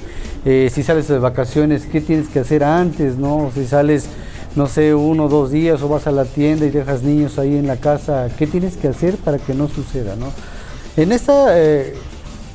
eh, 0.45 0.69
si 0.73 0.83
sales 0.83 1.07
de 1.07 1.19
vacaciones, 1.19 1.85
qué 1.85 2.01
tienes 2.01 2.27
que 2.27 2.39
hacer 2.39 2.65
antes, 2.65 3.15
¿no? 3.15 3.49
Si 3.55 3.65
sales, 3.65 4.09
no 4.57 4.67
sé, 4.67 4.93
uno 4.93 5.25
o 5.25 5.29
dos 5.29 5.51
días 5.51 5.81
o 5.81 5.87
vas 5.87 6.05
a 6.05 6.11
la 6.11 6.25
tienda 6.25 6.65
y 6.65 6.69
dejas 6.69 7.01
niños 7.01 7.39
ahí 7.39 7.55
en 7.55 7.65
la 7.65 7.77
casa, 7.77 8.27
¿qué 8.37 8.45
tienes 8.45 8.75
que 8.75 8.89
hacer 8.89 9.15
para 9.15 9.37
que 9.37 9.53
no 9.53 9.69
suceda, 9.69 10.17
¿no? 10.17 10.27
En 10.95 11.11
esta, 11.11 11.59
eh, 11.59 11.95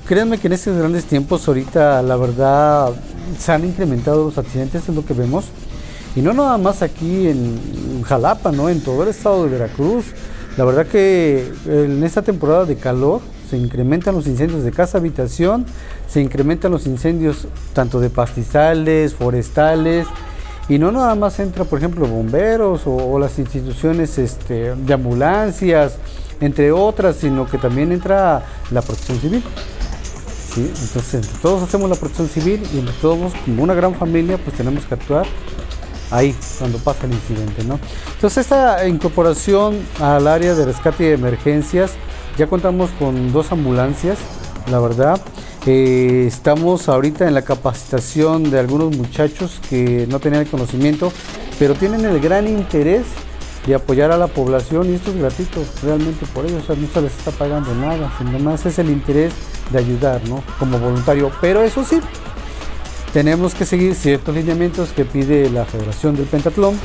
créanme 0.07 0.38
que 0.38 0.47
en 0.47 0.52
estos 0.52 0.76
grandes 0.76 1.04
tiempos 1.07 1.47
ahorita 1.49 2.02
la 2.02 2.16
verdad 2.16 2.92
se 3.37 3.50
han 3.50 3.64
incrementado 3.64 4.25
los 4.25 4.38
accidentes, 4.38 4.88
es 4.88 4.95
lo 4.95 5.04
que 5.04 5.12
vemos. 5.12 5.47
Y 6.14 6.21
no 6.21 6.33
nada 6.33 6.57
más 6.57 6.83
aquí 6.83 7.28
en 7.28 8.02
Jalapa, 8.02 8.52
¿no? 8.52 8.68
En 8.68 8.80
todo 8.80 9.02
el 9.02 9.09
estado 9.09 9.45
de 9.45 9.50
Veracruz. 9.50 10.07
La 10.57 10.64
verdad 10.64 10.87
que 10.87 11.52
en 11.66 12.02
esta 12.04 12.23
temporada 12.23 12.64
de 12.64 12.76
calor 12.76 13.21
se 13.49 13.57
incrementan 13.57 14.14
los 14.14 14.26
incendios 14.26 14.62
de 14.62 14.71
casa 14.71 14.99
habitación, 14.99 15.66
se 16.09 16.21
incrementan 16.21 16.71
los 16.71 16.87
incendios 16.87 17.47
tanto 17.73 18.00
de 18.00 18.11
pastizales, 18.11 19.14
forestales, 19.14 20.07
y 20.69 20.79
no 20.79 20.93
nada 20.93 21.15
más 21.15 21.39
entra, 21.41 21.65
por 21.65 21.79
ejemplo, 21.79 22.07
bomberos 22.07 22.83
o, 22.85 23.19
las 23.19 23.39
instituciones 23.39 24.19
este, 24.19 24.75
de 24.75 24.95
ambulancias, 24.95 25.97
entre 26.41 26.73
otras, 26.73 27.17
sino 27.17 27.47
que 27.47 27.59
también 27.59 27.91
entra 27.93 28.45
la 28.71 28.83
protección 28.83 29.19
civil. 29.19 29.43
¿sí? 30.55 30.71
Entonces, 30.83 31.15
entre 31.15 31.39
todos 31.41 31.63
hacemos 31.63 31.89
la 31.89 31.97
protección 31.97 32.29
civil 32.29 32.63
y 32.75 32.79
entre 32.79 32.95
todos, 33.01 33.33
como 33.45 33.63
una 33.63 33.75
gran 33.75 33.95
familia, 33.95 34.39
pues 34.39 34.57
tenemos 34.57 34.85
que 34.85 34.95
actuar 34.95 35.27
ahí, 36.11 36.35
cuando 36.59 36.79
pasa 36.79 37.07
el 37.07 37.13
incidente, 37.13 37.65
¿no? 37.65 37.79
Entonces 38.15 38.39
esta 38.39 38.87
incorporación 38.87 39.79
al 40.01 40.27
área 40.27 40.55
de 40.55 40.65
rescate 40.65 41.11
y 41.11 41.13
emergencias, 41.13 41.93
ya 42.37 42.47
contamos 42.47 42.91
con 42.99 43.33
dos 43.33 43.53
ambulancias, 43.53 44.19
la 44.71 44.81
verdad. 44.81 45.21
Estamos 45.67 46.88
ahorita 46.88 47.29
en 47.29 47.35
la 47.35 47.43
capacitación 47.43 48.50
de 48.50 48.59
algunos 48.59 48.97
muchachos 48.97 49.61
que 49.69 50.07
no 50.09 50.19
tenían 50.19 50.43
el 50.43 50.49
conocimiento, 50.49 51.12
pero 51.59 51.75
tienen 51.75 52.05
el 52.07 52.21
gran 52.21 52.49
interés 52.49 53.05
de 53.67 53.75
apoyar 53.75 54.11
a 54.11 54.17
la 54.17 54.29
población 54.29 54.88
y 54.88 54.95
esto 54.95 55.11
es 55.11 55.19
gratuito 55.19 55.62
realmente 55.83 56.25
por 56.33 56.47
ellos, 56.47 56.62
o 56.62 56.67
sea, 56.67 56.77
no 56.77 56.88
se 56.88 57.03
les 57.03 57.19
está 57.19 57.33
pagando 57.33 57.75
nada, 57.75 58.11
sino 58.17 58.38
más 58.38 58.65
es 58.65 58.79
el 58.79 58.88
interés 58.88 59.35
de 59.71 59.79
ayudar, 59.79 60.27
¿no? 60.27 60.43
Como 60.59 60.79
voluntario. 60.79 61.31
Pero 61.43 61.62
eso 61.62 61.85
sí, 61.85 62.00
tenemos 63.12 63.55
que 63.55 63.67
seguir 63.67 63.95
ciertos 63.95 64.35
lineamientos 64.35 64.91
que 64.91 65.05
pide 65.05 65.50
la 65.50 65.67
Federación 65.67 66.17
del 66.17 66.27
Pentatlón, 66.27 66.79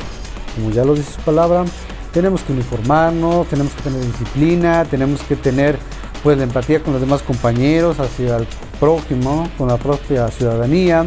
como 0.56 0.72
ya 0.72 0.84
lo 0.84 0.94
dice 0.94 1.13
su 1.13 1.22
palabra, 1.22 1.63
tenemos 2.12 2.42
que 2.42 2.51
uniformarnos, 2.51 3.48
tenemos 3.48 3.72
que 3.74 3.82
tener 3.84 4.01
disciplina, 4.06 4.86
tenemos 4.86 5.22
que 5.22 5.36
tener 5.36 5.80
pues 6.24 6.38
la 6.38 6.46
empatía 6.46 6.82
con 6.82 6.94
los 6.94 7.01
demás 7.01 7.22
compañeros, 7.22 8.00
hacia 8.00 8.38
el 8.38 8.48
prójimo, 8.80 9.50
con 9.58 9.68
la 9.68 9.77
propia 9.77 10.30
ciudadanía 10.30 11.06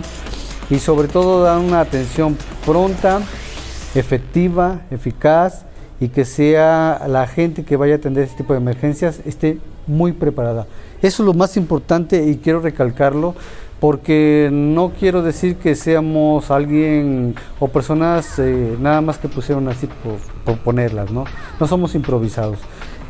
y 0.69 0.79
sobre 0.79 1.09
todo 1.09 1.43
dar 1.43 1.59
una 1.59 1.81
atención 1.81 2.37
pronta, 2.65 3.21
efectiva, 3.95 4.83
eficaz 4.91 5.65
y 6.01 6.09
que 6.09 6.25
sea 6.25 7.07
la 7.09 7.27
gente 7.27 7.65
que 7.65 7.77
vaya 7.77 7.95
a 7.95 7.97
atender 7.97 8.25
este 8.25 8.39
tipo 8.39 8.53
de 8.53 8.59
emergencias 8.59 9.21
esté 9.25 9.59
muy 9.87 10.13
preparada. 10.13 10.67
Eso 11.01 11.23
es 11.23 11.27
lo 11.27 11.35
más 11.35 11.57
importante 11.57 12.27
y 12.29 12.37
quiero 12.37 12.61
recalcarlo 12.61 13.35
porque 13.81 14.49
no 14.51 14.93
quiero 14.99 15.23
decir 15.23 15.57
que 15.57 15.75
seamos 15.75 16.51
alguien 16.51 17.35
o 17.61 17.69
personas 17.69 18.39
eh, 18.39 18.77
nada 18.81 19.01
más 19.01 19.19
que 19.19 19.29
pusieron 19.29 19.69
así 19.69 19.89
por, 20.45 20.59
ponerlas, 20.59 21.11
¿no? 21.11 21.25
No 21.61 21.67
somos 21.67 21.95
improvisados. 21.95 22.59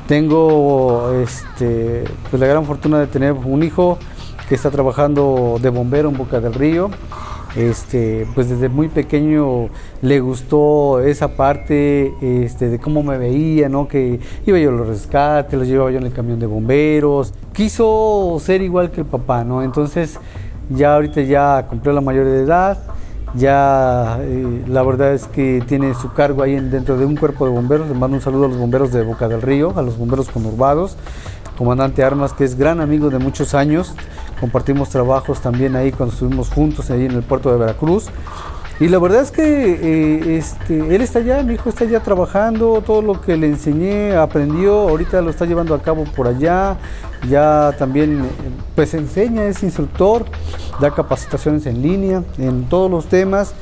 Tengo 0.08 1.12
este, 1.22 2.04
pues 2.30 2.40
la 2.40 2.46
gran 2.46 2.64
fortuna 2.64 3.00
de 3.00 3.08
tener 3.08 3.32
un 3.32 3.62
hijo 3.62 3.98
que 4.48 4.54
está 4.54 4.70
trabajando 4.70 5.58
de 5.60 5.68
bombero 5.70 6.08
en 6.10 6.16
Boca 6.16 6.40
del 6.40 6.54
Río. 6.54 6.90
Este, 7.56 8.26
pues 8.34 8.50
desde 8.50 8.68
muy 8.68 8.88
pequeño 8.88 9.70
le 10.02 10.20
gustó 10.20 11.00
esa 11.00 11.36
parte 11.36 12.12
este, 12.20 12.68
de 12.68 12.78
cómo 12.78 13.02
me 13.02 13.16
veía, 13.16 13.70
¿no? 13.70 13.88
Que 13.88 14.20
iba 14.44 14.58
yo 14.58 14.68
a 14.68 14.72
los 14.72 14.86
rescates, 14.86 15.58
los 15.58 15.66
llevaba 15.66 15.90
yo 15.90 15.98
en 15.98 16.04
el 16.04 16.12
camión 16.12 16.38
de 16.38 16.46
bomberos. 16.46 17.32
Quiso 17.54 18.36
ser 18.40 18.60
igual 18.60 18.90
que 18.90 19.00
el 19.00 19.06
papá, 19.06 19.42
¿no? 19.42 19.62
Entonces 19.62 20.20
ya 20.68 20.94
ahorita 20.94 21.22
ya 21.22 21.66
cumplió 21.68 21.94
la 21.94 22.02
mayoría 22.02 22.32
de 22.32 22.42
edad, 22.42 22.78
ya 23.34 24.18
eh, 24.20 24.64
la 24.66 24.82
verdad 24.82 25.12
es 25.12 25.26
que 25.26 25.62
tiene 25.66 25.94
su 25.94 26.12
cargo 26.12 26.42
ahí 26.42 26.58
dentro 26.58 26.96
de 26.96 27.04
un 27.04 27.16
cuerpo 27.16 27.46
de 27.46 27.52
bomberos. 27.52 27.88
Le 27.88 27.94
mando 27.94 28.16
un 28.16 28.22
saludo 28.22 28.46
a 28.46 28.48
los 28.48 28.56
bomberos 28.56 28.92
de 28.92 29.02
Boca 29.02 29.28
del 29.28 29.42
Río, 29.42 29.74
a 29.76 29.82
los 29.82 29.98
bomberos 29.98 30.28
conurbados. 30.28 30.96
Comandante 31.58 32.04
Armas, 32.04 32.32
que 32.32 32.44
es 32.44 32.56
gran 32.56 32.80
amigo 32.80 33.10
de 33.10 33.18
muchos 33.18 33.54
años. 33.54 33.94
Compartimos 34.40 34.90
trabajos 34.90 35.40
también 35.40 35.74
ahí 35.76 35.90
cuando 35.90 36.12
estuvimos 36.12 36.50
juntos 36.50 36.90
ahí 36.90 37.06
en 37.06 37.12
el 37.12 37.22
puerto 37.22 37.50
de 37.50 37.58
Veracruz. 37.58 38.08
Y 38.78 38.88
la 38.88 38.98
verdad 38.98 39.22
es 39.22 39.30
que 39.30 39.42
eh, 39.42 40.36
este, 40.36 40.94
él 40.94 41.00
está 41.00 41.20
allá, 41.20 41.42
mi 41.42 41.54
hijo 41.54 41.70
está 41.70 41.84
allá 41.84 42.00
trabajando, 42.00 42.82
todo 42.84 43.00
lo 43.00 43.20
que 43.22 43.36
le 43.38 43.46
enseñé, 43.46 44.14
aprendió, 44.14 44.74
ahorita 44.90 45.22
lo 45.22 45.30
está 45.30 45.46
llevando 45.46 45.74
a 45.74 45.80
cabo 45.80 46.04
por 46.04 46.28
allá, 46.28 46.76
ya 47.26 47.74
también 47.78 48.28
pues 48.74 48.92
enseña, 48.92 49.44
es 49.44 49.62
instructor, 49.62 50.26
da 50.78 50.90
capacitaciones 50.90 51.64
en 51.64 51.80
línea 51.80 52.22
en 52.36 52.64
todos 52.68 52.90
los 52.90 53.06
temas. 53.06 53.54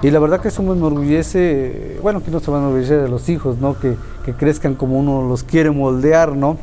Y 0.00 0.10
la 0.10 0.18
verdad 0.18 0.40
que 0.40 0.48
eso 0.48 0.62
me 0.62 0.72
enorgullece, 0.72 1.98
bueno, 2.02 2.24
que 2.24 2.30
no 2.30 2.40
se 2.40 2.50
va 2.50 2.56
a 2.56 2.60
enorgullecer 2.60 3.02
de 3.02 3.08
los 3.08 3.28
hijos, 3.28 3.58
¿no? 3.58 3.78
Que, 3.78 3.94
que 4.24 4.32
crezcan 4.32 4.74
como 4.74 4.98
uno 4.98 5.28
los 5.28 5.44
quiere 5.44 5.70
moldear, 5.70 6.34
¿no? 6.34 6.56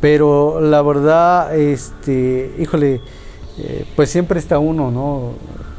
Pero 0.00 0.60
la 0.60 0.80
verdad, 0.80 1.54
este, 1.58 2.54
híjole, 2.58 3.00
eh, 3.58 3.84
pues 3.96 4.10
siempre 4.10 4.38
está 4.38 4.58
uno, 4.60 4.90
¿no? 4.90 5.32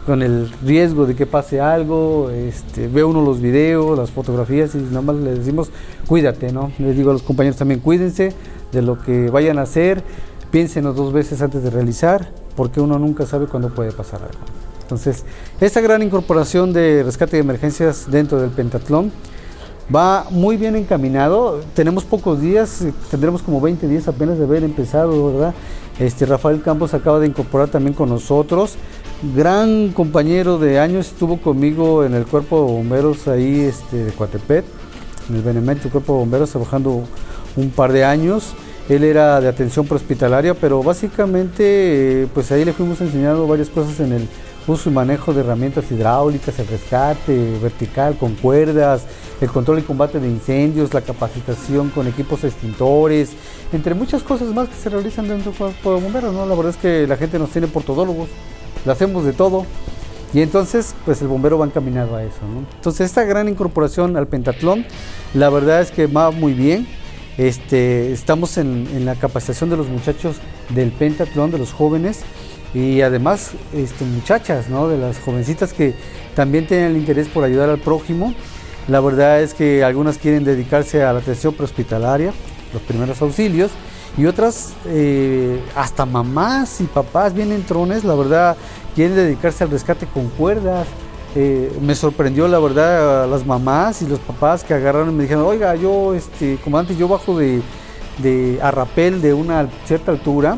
Con 0.10 0.24
el 0.24 0.50
riesgo 0.66 1.06
de 1.06 1.16
que 1.16 1.28
pase 1.28 1.62
algo, 1.62 2.32
este, 2.32 2.88
ve 2.88 3.04
uno 3.04 3.22
los 3.24 3.40
videos, 3.40 3.96
las 3.96 4.10
fotografías 4.10 4.74
y 4.74 4.80
nada 4.80 5.02
más 5.02 5.18
le 5.18 5.36
decimos, 5.36 5.70
cuídate, 6.08 6.52
¿no? 6.52 6.72
Les 6.80 6.98
digo 6.98 7.12
a 7.12 7.14
los 7.14 7.22
compañeros 7.22 7.58
también, 7.58 7.80
cuídense 7.80 8.34
de 8.72 8.82
lo 8.82 9.00
que 9.00 9.30
vayan 9.30 9.60
a 9.60 9.62
hacer, 9.62 10.02
piénsenos 10.50 10.96
dos 10.96 11.14
veces 11.14 11.44
antes 11.44 11.62
de 11.62 11.70
realizar, 11.70 12.28
porque 12.56 12.82
uno 12.82 12.98
nunca 12.98 13.28
sabe 13.28 13.46
cuándo 13.46 13.70
puede 13.70 13.92
pasar 13.92 14.24
algo. 14.24 14.40
Entonces, 14.82 15.26
esta 15.62 15.80
gran 15.80 16.02
incorporación 16.02 16.74
de 16.74 17.04
rescate 17.04 17.38
de 17.38 17.44
emergencias 17.44 18.08
dentro 18.10 18.42
del 18.42 18.50
pentatlón 18.50 19.12
va 19.94 20.26
muy 20.30 20.58
bien 20.58 20.76
encaminado. 20.76 21.62
Tenemos 21.74 22.04
pocos 22.04 22.42
días, 22.42 22.86
tendremos 23.10 23.42
como 23.42 23.62
20 23.62 23.88
días 23.88 24.08
apenas 24.08 24.38
de 24.38 24.46
haber 24.46 24.64
empezado, 24.64 25.34
¿verdad? 25.34 25.54
Este 26.00 26.26
Rafael 26.26 26.62
Campos 26.62 26.94
acaba 26.94 27.20
de 27.20 27.28
incorporar 27.28 27.70
también 27.70 27.94
con 27.94 28.10
nosotros 28.10 28.78
gran 29.36 29.90
compañero 29.90 30.58
de 30.58 30.80
años, 30.80 31.08
estuvo 31.08 31.38
conmigo 31.38 32.06
en 32.06 32.14
el 32.14 32.26
cuerpo 32.26 32.66
de 32.66 32.72
bomberos 32.74 33.28
ahí 33.28 33.62
este, 33.62 34.06
de 34.06 34.12
Coatepet, 34.12 34.64
en 35.30 35.36
el 35.36 35.42
Benemérito 35.42 35.90
Cuerpo 35.90 36.14
de 36.14 36.20
Bomberos, 36.20 36.52
trabajando 36.52 37.04
un 37.56 37.70
par 37.70 37.92
de 37.92 38.06
años. 38.06 38.54
Él 38.88 39.04
era 39.04 39.40
de 39.40 39.48
atención 39.48 39.86
prehospitalaria, 39.86 40.56
pero 40.56 40.82
básicamente 40.82 42.28
pues 42.34 42.52
ahí 42.52 42.66
le 42.66 42.74
fuimos 42.74 43.00
enseñando 43.02 43.46
varias 43.46 43.70
cosas 43.70 44.00
en 44.00 44.14
el 44.14 44.28
uso 44.70 44.90
y 44.90 44.94
manejo 44.94 45.34
de 45.34 45.42
herramientas 45.42 45.92
hidráulicas, 45.92 46.58
el 46.60 46.68
rescate 46.68 47.58
vertical 47.62 48.18
con 48.18 48.36
cuerdas, 48.36 49.04
el 49.42 49.50
control 49.50 49.80
y 49.80 49.82
combate 49.82 50.20
de 50.20 50.28
incendios, 50.28 50.94
la 50.94 51.02
capacitación 51.02 51.90
con 51.90 52.08
equipos 52.08 52.44
extintores, 52.44 53.32
entre 53.74 53.94
muchas 53.94 54.24
cosas 54.24 54.48
más 54.54 54.70
que 54.70 54.76
se 54.76 54.90
realizan 54.90 55.28
dentro 55.28 55.52
del 55.52 55.58
cuerpo 55.60 55.96
de 55.96 56.02
bomberos. 56.02 56.34
¿no? 56.34 56.46
La 56.46 56.56
verdad 56.56 56.72
es 56.72 56.78
que 56.78 57.08
la 57.08 57.18
gente 57.18 57.40
nos 57.40 57.50
tiene 57.50 57.68
por 57.68 57.84
todólogos 57.84 58.30
lo 58.86 58.92
hacemos 58.92 59.26
de 59.26 59.34
todo. 59.34 59.66
Y 60.34 60.42
entonces, 60.42 60.96
pues 61.06 61.22
el 61.22 61.28
bombero 61.28 61.58
va 61.58 61.66
encaminado 61.66 62.16
a 62.16 62.24
eso. 62.24 62.40
Entonces, 62.76 63.08
esta 63.08 63.24
gran 63.24 63.50
incorporación 63.50 64.16
al 64.16 64.28
pentatlón, 64.28 64.86
la 65.34 65.50
verdad 65.50 65.82
es 65.82 65.92
que 65.92 66.06
va 66.06 66.30
muy 66.30 66.54
bien. 66.54 66.88
Este, 67.38 68.12
estamos 68.12 68.58
en, 68.58 69.06
la 69.06 69.16
capacitación 69.16 69.70
de 69.70 69.78
los 69.78 69.88
muchachos 69.88 70.36
del 70.70 70.92
pentatlón, 70.92 71.52
de 71.52 71.58
los 71.58 71.72
jóvenes, 71.72 72.22
y 72.74 73.02
además 73.02 73.52
este, 73.74 74.06
muchachas, 74.06 74.70
¿no? 74.70 74.88
de 74.88 74.98
las 74.98 75.20
jovencitas 75.20 75.74
que 75.74 75.96
también 76.36 76.68
tienen 76.68 76.92
el 76.92 76.98
interés 76.98 77.28
por 77.28 77.44
ayudar 77.44 77.70
al 77.70 77.80
prójimo. 77.80 78.34
La 78.88 79.00
verdad 79.00 79.42
es 79.42 79.54
que 79.54 79.84
algunas 79.84 80.18
quieren 80.18 80.44
dedicarse 80.44 81.04
a 81.04 81.14
la 81.14 81.20
atención 81.20 81.54
prehospitalaria, 81.54 82.34
los 82.74 82.82
primeros 82.84 83.22
auxilios, 83.22 83.72
y 84.18 84.26
otras, 84.26 84.74
eh, 84.86 85.62
hasta 85.76 86.06
mamás 86.06 86.82
y 86.82 86.86
papás 86.86 87.34
vienen 87.34 87.64
trones, 87.64 88.04
la 88.04 88.16
verdad, 88.16 88.58
quieren 88.96 89.16
dedicarse 89.16 89.64
al 89.64 89.72
rescate 89.72 90.08
con 90.08 90.30
cuerdas. 90.30 90.88
Eh, 91.36 91.72
me 91.82 91.94
sorprendió 91.94 92.48
la 92.48 92.58
verdad 92.58 93.30
las 93.30 93.46
mamás 93.46 94.02
y 94.02 94.08
los 94.08 94.18
papás 94.20 94.64
que 94.64 94.74
agarraron 94.74 95.10
y 95.12 95.14
me 95.14 95.24
dijeron, 95.24 95.46
oiga, 95.46 95.76
yo, 95.76 96.16
este, 96.16 96.58
comandante, 96.64 97.00
yo 97.00 97.08
bajo 97.08 97.38
de, 97.38 97.62
de 98.18 98.60
a 98.64 98.72
rapel 98.72 99.22
de 99.22 99.34
una 99.34 99.70
cierta 99.86 100.12
altura 100.12 100.58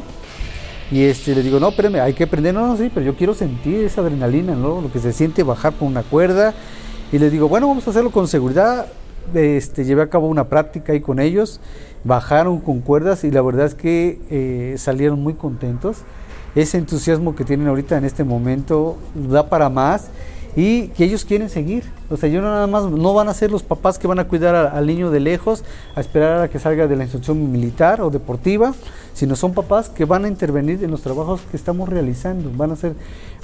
y 0.91 1.03
este, 1.03 1.33
le 1.33 1.41
digo, 1.41 1.59
no, 1.59 1.69
espérame, 1.69 2.01
hay 2.01 2.13
que 2.13 2.25
aprender, 2.25 2.53
no, 2.53 2.67
no, 2.67 2.77
sí, 2.77 2.91
pero 2.93 3.05
yo 3.05 3.15
quiero 3.15 3.33
sentir 3.33 3.85
esa 3.85 4.01
adrenalina, 4.01 4.55
¿no? 4.55 4.81
Lo 4.81 4.91
que 4.91 4.99
se 4.99 5.13
siente 5.13 5.41
bajar 5.43 5.73
por 5.73 5.87
una 5.87 6.03
cuerda. 6.03 6.53
Y 7.11 7.17
le 7.17 7.29
digo, 7.29 7.47
bueno, 7.47 7.67
vamos 7.67 7.87
a 7.87 7.91
hacerlo 7.91 8.11
con 8.11 8.27
seguridad. 8.27 8.87
Este, 9.33 9.85
llevé 9.85 10.01
a 10.01 10.09
cabo 10.09 10.27
una 10.27 10.49
práctica 10.49 10.93
ahí 10.93 10.99
con 10.99 11.19
ellos 11.19 11.61
bajaron 12.03 12.59
con 12.59 12.81
cuerdas 12.81 13.23
y 13.23 13.31
la 13.31 13.41
verdad 13.41 13.67
es 13.67 13.75
que 13.75 14.19
eh, 14.29 14.75
salieron 14.77 15.21
muy 15.21 15.33
contentos. 15.33 15.99
Ese 16.55 16.77
entusiasmo 16.77 17.35
que 17.35 17.45
tienen 17.45 17.67
ahorita 17.67 17.97
en 17.97 18.05
este 18.05 18.23
momento 18.23 18.97
da 19.15 19.47
para 19.49 19.69
más 19.69 20.09
y 20.55 20.87
que 20.89 21.05
ellos 21.05 21.25
quieren 21.25 21.49
seguir. 21.49 21.83
O 22.09 22.17
sea, 22.17 22.29
yo 22.29 22.41
nada 22.41 22.67
más, 22.67 22.83
no 22.85 23.13
van 23.13 23.29
a 23.29 23.33
ser 23.33 23.51
los 23.51 23.63
papás 23.63 23.97
que 23.97 24.07
van 24.07 24.19
a 24.19 24.27
cuidar 24.27 24.55
al 24.55 24.85
niño 24.85 25.11
de 25.11 25.19
lejos, 25.19 25.63
a 25.95 26.01
esperar 26.01 26.41
a 26.41 26.49
que 26.49 26.59
salga 26.59 26.87
de 26.87 26.95
la 26.95 27.03
instrucción 27.03 27.51
militar 27.51 28.01
o 28.01 28.09
deportiva, 28.09 28.73
sino 29.13 29.35
son 29.35 29.53
papás 29.53 29.89
que 29.89 30.05
van 30.05 30.25
a 30.25 30.27
intervenir 30.27 30.83
en 30.83 30.91
los 30.91 31.01
trabajos 31.01 31.41
que 31.49 31.57
estamos 31.57 31.89
realizando, 31.89 32.51
van 32.55 32.71
a 32.71 32.73
hacer, 32.73 32.95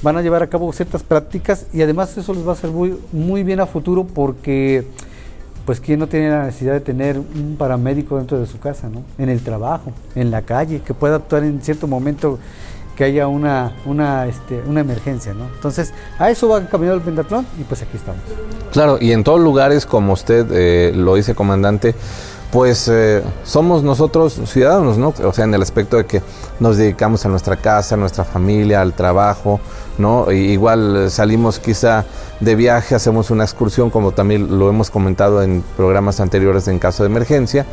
van 0.01 0.17
a 0.17 0.21
llevar 0.21 0.43
a 0.43 0.47
cabo 0.47 0.71
ciertas 0.73 1.03
prácticas 1.03 1.67
y 1.73 1.81
además 1.81 2.17
eso 2.17 2.33
les 2.33 2.47
va 2.47 2.53
a 2.53 2.55
ser 2.55 2.71
muy, 2.71 2.97
muy 3.11 3.43
bien 3.43 3.59
a 3.59 3.65
futuro 3.65 4.05
porque 4.05 4.85
pues 5.65 5.81
quién 5.81 5.99
no 5.99 6.07
tiene 6.07 6.29
la 6.29 6.45
necesidad 6.45 6.73
de 6.73 6.79
tener 6.79 7.19
un 7.19 7.57
paramédico 7.57 8.17
dentro 8.17 8.39
de 8.39 8.45
su 8.45 8.57
casa, 8.57 8.89
¿no? 8.89 9.03
En 9.17 9.27
el 9.27 9.41
trabajo, 9.41 9.91
en 10.15 10.31
la 10.31 10.41
calle, 10.43 10.79
que 10.79 10.93
pueda 10.93 11.17
actuar 11.17 11.43
en 11.43 11.61
cierto 11.61 11.87
momento 11.87 12.39
que 12.97 13.03
haya 13.03 13.27
una, 13.27 13.73
una, 13.85 14.25
este, 14.25 14.61
una 14.65 14.81
emergencia, 14.81 15.33
¿no? 15.33 15.45
Entonces, 15.45 15.93
a 16.17 16.31
eso 16.31 16.49
va 16.49 16.65
caminando 16.65 16.97
el 16.97 17.03
pentatlón 17.03 17.45
y 17.59 17.63
pues 17.63 17.83
aquí 17.83 17.95
estamos. 17.95 18.21
Claro, 18.71 18.97
y 18.99 19.11
en 19.11 19.23
todos 19.23 19.39
lugares, 19.39 19.85
como 19.85 20.13
usted 20.13 20.47
eh, 20.51 20.91
lo 20.95 21.13
dice, 21.13 21.35
comandante, 21.35 21.93
pues 22.51 22.87
eh, 22.91 23.21
somos 23.43 23.83
nosotros 23.83 24.41
ciudadanos, 24.45 24.97
¿no? 24.97 25.13
O 25.23 25.31
sea, 25.31 25.45
en 25.45 25.53
el 25.53 25.61
aspecto 25.61 25.97
de 25.97 26.07
que 26.07 26.23
nos 26.59 26.77
dedicamos 26.77 27.23
a 27.25 27.29
nuestra 27.29 27.57
casa, 27.57 27.95
a 27.95 27.97
nuestra 27.99 28.23
familia, 28.23 28.81
al 28.81 28.93
trabajo, 28.93 29.59
¿no? 29.97 30.31
igual 30.31 31.09
salimos 31.09 31.59
quizá 31.59 32.05
de 32.39 32.55
viaje, 32.55 32.95
hacemos 32.95 33.31
una 33.31 33.43
excursión, 33.43 33.89
como 33.89 34.11
también 34.11 34.59
lo 34.59 34.69
hemos 34.69 34.89
comentado 34.89 35.41
en 35.41 35.63
programas 35.75 36.19
anteriores 36.19 36.67
en 36.67 36.79
caso 36.79 37.03
de 37.03 37.09
emergencia, 37.09 37.65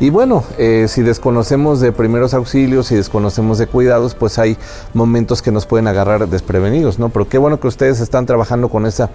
y 0.00 0.10
bueno, 0.10 0.44
eh, 0.58 0.86
si 0.88 1.02
desconocemos 1.02 1.80
de 1.80 1.92
primeros 1.92 2.34
auxilios, 2.34 2.88
si 2.88 2.96
desconocemos 2.96 3.58
de 3.58 3.66
cuidados, 3.66 4.14
pues 4.14 4.38
hay 4.38 4.56
momentos 4.94 5.42
que 5.42 5.52
nos 5.52 5.66
pueden 5.66 5.86
agarrar 5.86 6.28
desprevenidos, 6.28 6.98
¿no? 6.98 7.08
Pero 7.10 7.28
qué 7.28 7.38
bueno 7.38 7.60
que 7.60 7.68
ustedes 7.68 8.00
están 8.00 8.26
trabajando 8.26 8.68
con 8.68 8.86
esa 8.86 9.10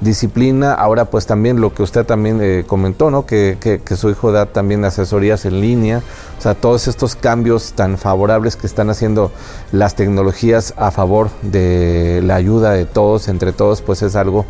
disciplina. 0.00 0.74
Ahora, 0.74 1.04
pues 1.04 1.26
también 1.26 1.60
lo 1.60 1.72
que 1.72 1.82
usted 1.82 2.04
también 2.04 2.40
eh, 2.42 2.64
comentó, 2.66 3.10
¿no? 3.10 3.24
Que, 3.24 3.56
que, 3.60 3.96
su 3.96 4.10
hijo 4.10 4.32
da 4.32 4.46
también 4.46 4.84
asesorías 4.84 5.44
en 5.44 5.60
línea. 5.60 6.02
O 6.38 6.42
sea, 6.42 6.54
todos 6.54 6.88
estos 6.88 7.14
cambios 7.14 7.74
tan 7.74 7.96
favorables 7.96 8.56
que 8.56 8.66
están 8.66 8.90
haciendo 8.90 9.30
las 9.70 9.94
tecnologías 9.94 10.74
a 10.76 10.90
favor 10.90 11.30
de 11.42 12.20
la 12.24 12.34
ayuda 12.34 12.72
de 12.72 12.84
todos, 12.84 13.28
entre 13.28 13.52
todos, 13.52 13.80
pues 13.80 14.02
es 14.02 14.16
algo 14.16 14.44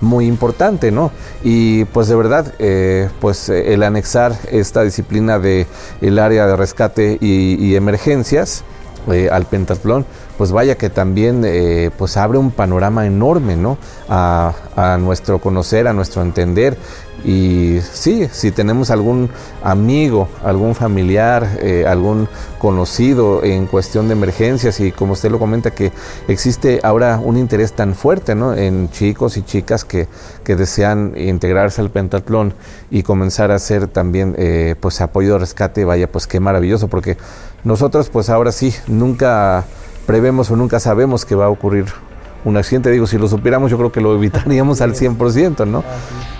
muy 0.00 0.26
importante, 0.26 0.90
¿no? 0.90 1.10
Y 1.42 1.84
pues 1.86 2.08
de 2.08 2.16
verdad, 2.16 2.54
eh, 2.58 3.08
pues 3.20 3.48
eh, 3.48 3.74
el 3.74 3.82
anexar 3.82 4.36
esta 4.50 4.82
disciplina 4.82 5.38
de 5.38 5.66
el 6.00 6.18
área 6.18 6.46
de 6.46 6.56
rescate 6.56 7.18
y, 7.20 7.74
emergencias 7.74 8.64
eh, 9.10 9.28
al 9.30 9.46
pentatlón, 9.46 10.04
pues 10.36 10.52
vaya 10.52 10.76
que 10.76 10.90
también 10.90 11.44
pues 11.96 12.16
abre 12.16 12.38
un 12.38 12.50
panorama 12.52 13.06
enorme, 13.06 13.56
¿no? 13.56 13.78
A, 14.08 14.54
nuestro 15.00 15.40
conocer, 15.40 15.88
a 15.88 15.92
nuestro 15.92 16.22
entender 16.22 16.76
y 17.24 17.80
sí, 17.92 18.28
si 18.30 18.52
tenemos 18.52 18.90
algún 18.90 19.28
amigo, 19.62 20.28
algún 20.44 20.74
familiar, 20.74 21.48
eh, 21.60 21.84
algún 21.86 22.28
conocido 22.58 23.42
en 23.42 23.66
cuestión 23.66 24.08
de 24.08 24.12
emergencias 24.12 24.78
y 24.80 24.92
como 24.92 25.14
usted 25.14 25.30
lo 25.30 25.38
comenta 25.38 25.72
que 25.72 25.92
existe 26.28 26.80
ahora 26.82 27.20
un 27.22 27.36
interés 27.36 27.72
tan 27.72 27.94
fuerte 27.94 28.34
¿no? 28.34 28.54
en 28.54 28.90
chicos 28.90 29.36
y 29.36 29.42
chicas 29.42 29.84
que, 29.84 30.08
que 30.44 30.54
desean 30.56 31.14
integrarse 31.16 31.80
al 31.80 31.90
pentatlón 31.90 32.54
y 32.90 33.02
comenzar 33.02 33.50
a 33.50 33.56
hacer 33.56 33.88
también 33.88 34.34
eh, 34.38 34.76
pues 34.80 35.00
apoyo 35.00 35.34
de 35.34 35.38
rescate, 35.40 35.84
vaya 35.84 36.10
pues 36.10 36.26
qué 36.26 36.40
maravilloso 36.40 36.88
porque 36.88 37.16
nosotros 37.64 38.10
pues 38.10 38.30
ahora 38.30 38.52
sí 38.52 38.72
nunca 38.86 39.64
prevemos 40.06 40.50
o 40.50 40.56
nunca 40.56 40.78
sabemos 40.80 41.24
que 41.24 41.34
va 41.34 41.46
a 41.46 41.50
ocurrir 41.50 41.86
un 42.44 42.56
accidente. 42.56 42.90
Digo, 42.90 43.06
si 43.06 43.18
lo 43.18 43.28
supiéramos, 43.28 43.70
yo 43.70 43.78
creo 43.78 43.92
que 43.92 44.00
lo 44.00 44.14
evitaríamos 44.14 44.80
al 44.80 44.94
100%, 44.94 45.66
¿no? 45.66 45.84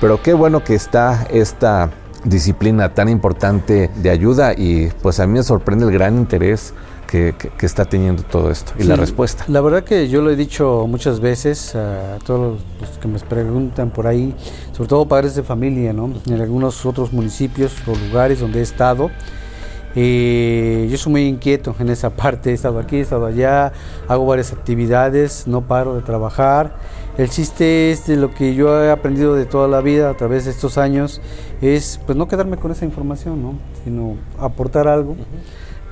Pero 0.00 0.23
qué 0.23 0.35
bueno 0.35 0.64
que 0.64 0.75
está 0.75 1.26
esta 1.31 1.90
disciplina 2.25 2.95
tan 2.95 3.09
importante 3.09 3.90
de 3.95 4.11
ayuda 4.11 4.52
y 4.52 4.90
pues 5.02 5.21
a 5.21 5.26
mí 5.26 5.35
me 5.35 5.43
sorprende 5.43 5.85
el 5.85 5.93
gran 5.93 6.17
interés 6.17 6.75
que, 7.09 7.35
está 7.62 7.87
teniendo 7.87 8.23
todo 8.23 8.50
esto 8.50 8.73
y 8.78 8.85
la 8.85 8.95
respuesta. 8.95 9.45
La 9.49 9.62
verdad 9.62 9.83
que 9.83 10.09
yo 10.09 10.21
lo 10.21 10.31
he 10.31 10.37
dicho 10.37 10.87
muchas 10.87 11.21
veces 11.21 11.75
a 11.75 12.19
todos 12.25 12.61
los 12.81 12.99
que 12.99 13.09
me 13.09 13.19
preguntan 13.19 13.90
por 13.90 14.07
ahí, 14.07 14.35
sobre 14.73 14.88
todo 14.88 15.09
padres 15.09 15.35
de 15.35 15.43
familia, 15.43 15.95
¿no? 15.95 16.12
En 16.26 16.40
algunos 16.40 16.85
otros 16.85 17.12
municipios 17.12 17.73
o 17.87 17.95
lugares 17.97 18.40
donde 18.40 18.61
he 18.61 18.62
estado, 18.62 19.11
eh, 20.00 20.87
yo 20.88 20.97
soy 20.97 21.11
muy 21.11 21.23
inquieto 21.26 21.75
en 21.81 21.88
esa 21.88 22.11
parte, 22.17 22.50
he 22.50 22.52
estado 22.52 22.78
aquí, 22.78 22.99
he 22.99 23.00
estado 23.00 23.26
allá, 23.26 23.73
hago 24.07 24.26
varias 24.26 24.52
actividades, 24.52 25.49
no 25.49 25.62
paro 25.62 25.97
de 25.97 26.02
trabajar. 26.02 26.76
El 27.17 27.31
chiste 27.31 27.90
es 27.90 28.07
de 28.07 28.14
lo 28.14 28.33
que 28.33 28.55
yo 28.55 28.81
he 28.85 28.93
aprendido 28.93 29.35
de 29.35 29.45
toda 29.45 29.67
la 29.67 29.81
vida 29.81 30.09
a 30.09 30.14
través 30.14 30.45
de 30.45 30.52
estos 30.52 30.78
años, 30.78 31.21
es 31.61 31.99
pues 32.07 32.17
no 32.17 32.28
quedarme 32.28 32.59
con 32.59 32.71
esa 32.71 32.85
información, 32.85 33.43
¿no? 33.43 33.55
sino 33.83 34.14
aportar 34.38 34.87
algo 34.87 35.17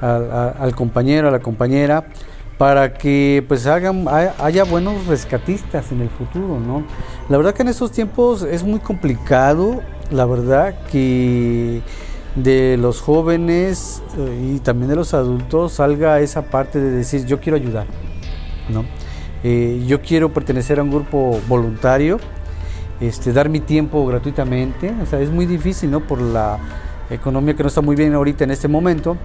al, 0.01 0.73
compañero, 0.77 1.27
a 1.27 1.33
la 1.33 1.41
compañera, 1.41 2.07
para 2.59 2.95
que 2.95 3.45
pues 3.49 3.67
hagan, 3.67 4.07
haya 4.39 4.63
buenos 4.63 5.05
rescatistas 5.09 5.91
en 5.91 6.03
el 6.03 6.11
futuro. 6.11 6.61
¿no? 6.61 6.85
La 7.29 7.39
verdad 7.39 7.55
que 7.55 7.63
en 7.63 7.69
estos 7.69 7.91
tiempos 7.91 8.43
es 8.43 8.63
muy 8.63 8.79
complicado, 8.79 9.81
la 10.13 10.27
verdad 10.27 10.77
que 10.93 11.83
de 12.37 12.77
los 12.77 13.01
jóvenes 13.01 14.03
eh, 14.19 14.55
y 14.55 14.59
también 14.61 14.91
de 14.91 14.97
los 14.97 15.15
adultos 15.15 15.73
salga 15.73 16.21
esa 16.21 16.43
parte 16.43 16.79
de 16.79 16.91
decir 16.91 17.25
yo 17.25 17.41
quiero 17.41 17.57
ayudar, 17.57 17.87
¿no? 18.69 18.85
Eh, 19.43 19.85
yo 19.87 20.03
quiero 20.03 20.33
pertenecer 20.33 20.79
a 20.79 20.83
un 20.83 20.91
grupo 20.91 21.41
voluntario, 21.49 22.19
este, 23.01 23.33
dar 23.33 23.49
mi 23.49 23.61
tiempo 23.61 24.07
gratuitamente, 24.07 24.93
o 25.03 25.07
sea, 25.07 25.21
es 25.21 25.31
muy 25.31 25.47
difícil, 25.47 25.91
¿no? 25.91 26.01
Por 26.01 26.21
la 26.21 26.59
economía 27.11 27.55
que 27.55 27.63
no 27.63 27.69
está 27.69 27.81
muy 27.81 27.97
bien 27.97 28.13
ahorita 28.15 28.45
en 28.45 28.51
este 28.51 28.69
momento, 28.69 29.17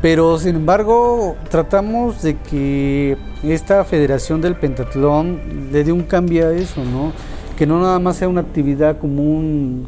pero 0.00 0.38
sin 0.38 0.56
embargo 0.56 1.36
tratamos 1.50 2.22
de 2.22 2.36
que 2.38 3.16
esta 3.42 3.84
federación 3.84 4.40
del 4.40 4.56
pentatlón 4.56 5.70
le 5.72 5.84
dé 5.84 5.92
un 5.92 6.02
cambio 6.02 6.48
a 6.48 6.52
eso, 6.52 6.84
¿no? 6.84 7.12
Que 7.56 7.66
no 7.66 7.80
nada 7.80 7.98
más 7.98 8.16
sea 8.16 8.28
una 8.28 8.40
actividad 8.40 8.98
común, 8.98 9.86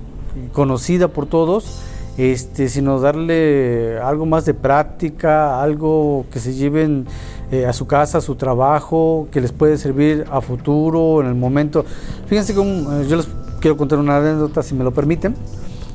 conocida 0.53 1.09
por 1.09 1.27
todos, 1.27 1.83
este, 2.18 2.68
sino 2.68 3.01
darle 3.01 3.99
algo 4.01 4.27
más 4.27 4.44
de 4.44 4.55
práctica, 4.55 5.62
algo 5.62 6.27
que 6.31 6.38
se 6.38 6.55
lleven 6.55 7.07
eh, 7.51 7.66
a 7.66 7.73
su 7.73 7.87
casa, 7.87 8.18
a 8.18 8.20
su 8.20 8.37
trabajo, 8.37 9.29
que 9.33 9.40
les 9.40 9.53
puede 9.53 9.77
servir 9.77 10.25
a 10.31 10.40
futuro, 10.40 11.20
en 11.20 11.27
el 11.27 11.35
momento. 11.35 11.85
Fíjense 12.27 12.55
que 12.55 12.61
eh, 12.61 13.07
yo 13.09 13.16
les 13.16 13.29
quiero 13.61 13.77
contar 13.77 13.99
una 13.99 14.18
anécdota, 14.18 14.62
si 14.62 14.75
me 14.75 14.85
lo 14.85 14.92
permiten. 14.92 15.35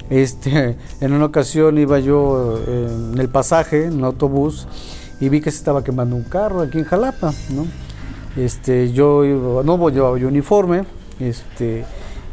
Este, 0.09 0.77
en 1.01 1.13
una 1.13 1.25
ocasión 1.25 1.77
iba 1.77 1.99
yo 1.99 2.59
eh, 2.67 2.89
en 3.13 3.19
el 3.19 3.29
pasaje, 3.29 3.85
en 3.85 3.93
un 3.95 4.03
autobús, 4.03 4.67
y 5.19 5.29
vi 5.29 5.41
que 5.41 5.51
se 5.51 5.57
estaba 5.57 5.83
quemando 5.83 6.15
un 6.15 6.23
carro 6.23 6.61
aquí 6.61 6.77
en 6.77 6.83
Jalapa, 6.83 7.33
¿no? 7.51 7.65
Este, 8.35 8.91
yo 8.91 9.23
no 9.63 9.89
llevaba 9.89 10.17
yo 10.17 10.27
uniforme, 10.27 10.83
este, 11.21 11.85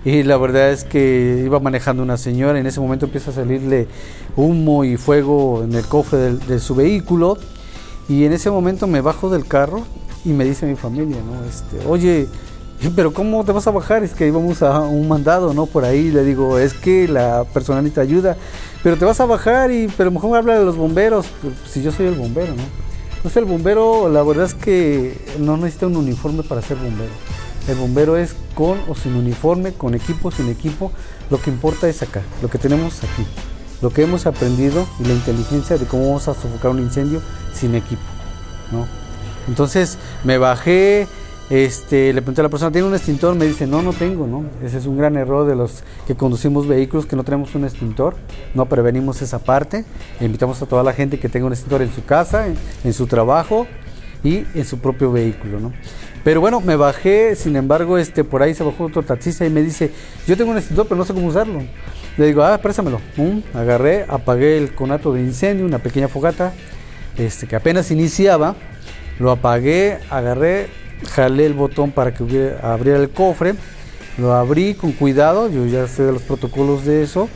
y 0.05 0.23
la 0.25 0.37
verdad 0.37 0.71
es 0.71 0.85
que 0.85 1.43
iba 1.45 1.61
manejando 1.61 2.03
una 2.03 2.17
señora, 2.17 2.59
en 2.59 2.67
ese 2.67 2.81
momento 2.81 3.07
empieza 3.07 3.31
a 3.31 3.35
salirle 3.35 3.87
humo 4.37 4.85
y 4.85 4.97
fuego 4.97 5.63
en 5.63 5.75
el 5.75 5.85
cofre 5.87 6.35
de, 6.35 6.59
su 6.59 6.75
vehículo 6.75 7.39
y 8.09 8.25
en 8.25 8.33
ese 8.33 8.51
momento 8.51 8.87
me 8.87 9.01
bajo 9.01 9.31
del 9.31 9.47
carro 9.47 9.85
y 10.25 10.31
me 10.31 10.45
dice 10.45 10.67
mi 10.67 10.75
familia, 10.75 11.19
¿no? 11.25 11.45
Este, 11.49 11.87
oye, 11.87 12.27
pero 12.97 13.13
¿cómo 13.13 13.45
te 13.45 13.53
vas 13.53 13.67
a 13.69 13.71
bajar? 13.71 14.03
Es 14.03 14.13
que 14.13 14.27
íbamos 14.27 14.63
a 14.63 14.81
un 14.81 15.07
mandado, 15.07 15.55
¿no? 15.55 15.67
Por 15.67 15.85
ahí 15.85 16.11
le 16.11 16.25
digo, 16.25 16.59
es 16.59 16.75
que 16.75 17.07
la 17.07 17.45
persona 17.45 17.81
necesita 17.81 18.01
ayuda, 18.01 18.37
pero 18.83 18.97
te 18.97 19.05
vas 19.05 19.21
a 19.21 19.27
bajar 19.27 19.71
y, 19.71 19.87
pero 19.97 20.11
mejor 20.11 20.37
habla 20.37 20.59
de 20.59 20.65
los 20.65 20.77
bomberos, 20.77 21.27
pues, 21.41 21.55
si 21.71 21.81
yo 21.81 21.93
soy 21.93 22.07
el 22.07 22.15
bombero, 22.15 22.55
¿no? 22.57 22.63
Entonces 23.17 23.37
el 23.37 23.45
bombero, 23.45 24.09
la 24.09 24.25
verdad 24.25 24.47
es 24.47 24.55
que 24.55 25.17
no 25.39 25.57
necesita 25.57 25.87
un 25.87 25.97
uniforme 25.97 26.43
para 26.43 26.61
ser 26.61 26.77
bombero. 26.77 27.13
El 27.69 27.77
bombero 27.77 28.17
es 28.17 28.35
con 28.55 28.79
o 28.89 28.95
sin 28.95 29.15
uniforme, 29.15 29.73
con 29.73 29.95
equipo, 29.95 30.31
sin 30.31 30.49
equipo. 30.49 30.91
Lo 31.31 31.41
que 31.41 31.51
importa 31.51 31.89
es 31.89 32.03
acá, 32.03 32.23
lo 32.43 32.51
que 32.51 32.59
tenemos 32.59 33.03
aquí. 33.05 33.25
Lo 33.81 33.91
que 33.91 34.03
hemos 34.03 34.27
aprendido 34.27 34.87
y 35.01 35.05
la 35.05 35.15
inteligencia 35.15 35.79
de 35.79 35.87
cómo 35.87 36.07
vamos 36.07 36.29
a 36.29 36.35
sofocar 36.35 36.71
un 36.71 36.81
incendio 36.81 37.21
sin 37.53 37.75
equipo. 37.75 38.03
¿no? 38.71 38.87
Entonces 39.49 39.99
me 40.25 40.39
bajé, 40.39 41.07
este, 41.51 42.13
le 42.13 42.23
pregunté 42.23 42.41
a 42.41 42.45
la 42.45 42.49
persona, 42.49 42.71
¿tiene 42.71 42.87
un 42.87 42.95
extintor? 42.95 43.35
Me 43.35 43.47
dice, 43.47 43.67
no, 43.67 43.83
no 43.83 43.93
tengo, 43.93 44.27
¿no? 44.27 44.45
Ese 44.65 44.79
es 44.79 44.87
un 44.87 44.97
gran 44.97 45.17
error 45.17 45.47
de 45.47 45.57
los 45.57 45.83
que 46.07 46.15
conducimos 46.15 46.67
vehículos, 46.67 47.07
que 47.07 47.17
no 47.17 47.25
tenemos 47.25 47.55
un 47.55 47.65
extintor, 47.65 48.15
no 48.55 48.67
prevenimos 48.67 49.21
esa 49.23 49.39
parte. 49.41 49.85
invitamos 50.21 50.63
a 50.63 50.67
toda 50.67 50.83
la 50.83 50.93
gente 50.93 51.19
que 51.19 51.29
tenga 51.29 51.47
un 51.47 51.53
extintor 51.53 51.83
en 51.83 51.93
su 51.93 52.05
casa, 52.05 52.47
en, 52.47 52.57
en 52.85 52.93
su 52.93 53.07
trabajo 53.07 53.67
y 54.25 54.45
en 54.55 54.65
su 54.65 54.79
propio 54.79 55.13
vehículo, 55.13 55.61
¿no? 55.61 55.73
Pero 56.25 56.41
bueno, 56.41 56.61
me 56.61 56.77
bajé, 56.77 57.35
sin 57.35 57.57
embargo, 57.57 57.99
este, 57.99 58.23
por 58.23 58.43
ahí 58.43 58.55
se 58.55 58.63
bajó 58.63 58.85
otro 58.85 59.03
taxista 59.03 59.45
y 59.45 59.51
me 59.51 59.63
dice, 59.63 59.91
yo 60.27 60.37
tengo 60.37 60.53
un 60.53 60.59
extintor, 60.59 60.87
pero 60.87 60.97
no 60.97 61.05
sé 61.05 61.13
cómo 61.15 61.27
usarlo. 61.27 61.61
Le 62.17 62.27
digo, 62.27 62.45
ah, 62.45 62.59
préstamelo. 62.59 63.01
agarré, 63.55 64.05
apagué 64.09 64.59
el 64.59 64.75
conato 64.75 65.13
de 65.13 65.21
incendio, 65.21 65.67
una 65.67 65.79
pequeña 65.79 66.09
fogata, 66.09 66.53
este, 67.17 67.47
que 67.47 67.57
apenas 67.57 67.91
iniciaba. 67.91 68.55
Lo 69.19 69.31
apagué, 69.31 69.99
agarré, 70.11 70.69
jalé 71.11 71.47
el 71.47 71.55
botón 71.55 71.91
para 71.91 72.15
que 72.15 72.55
abriera 72.63 72.99
el 73.01 73.11
cofre. 73.11 73.55
Lo 74.19 74.35
abrí 74.35 74.75
con 74.75 74.93
cuidado, 74.93 75.51
yo 75.51 75.67
ya 75.67 75.89
sé 75.89 76.05
de 76.05 76.13
los 76.13 76.23
protocolos 76.23 76.85
de 76.85 77.03
eso. 77.03 77.29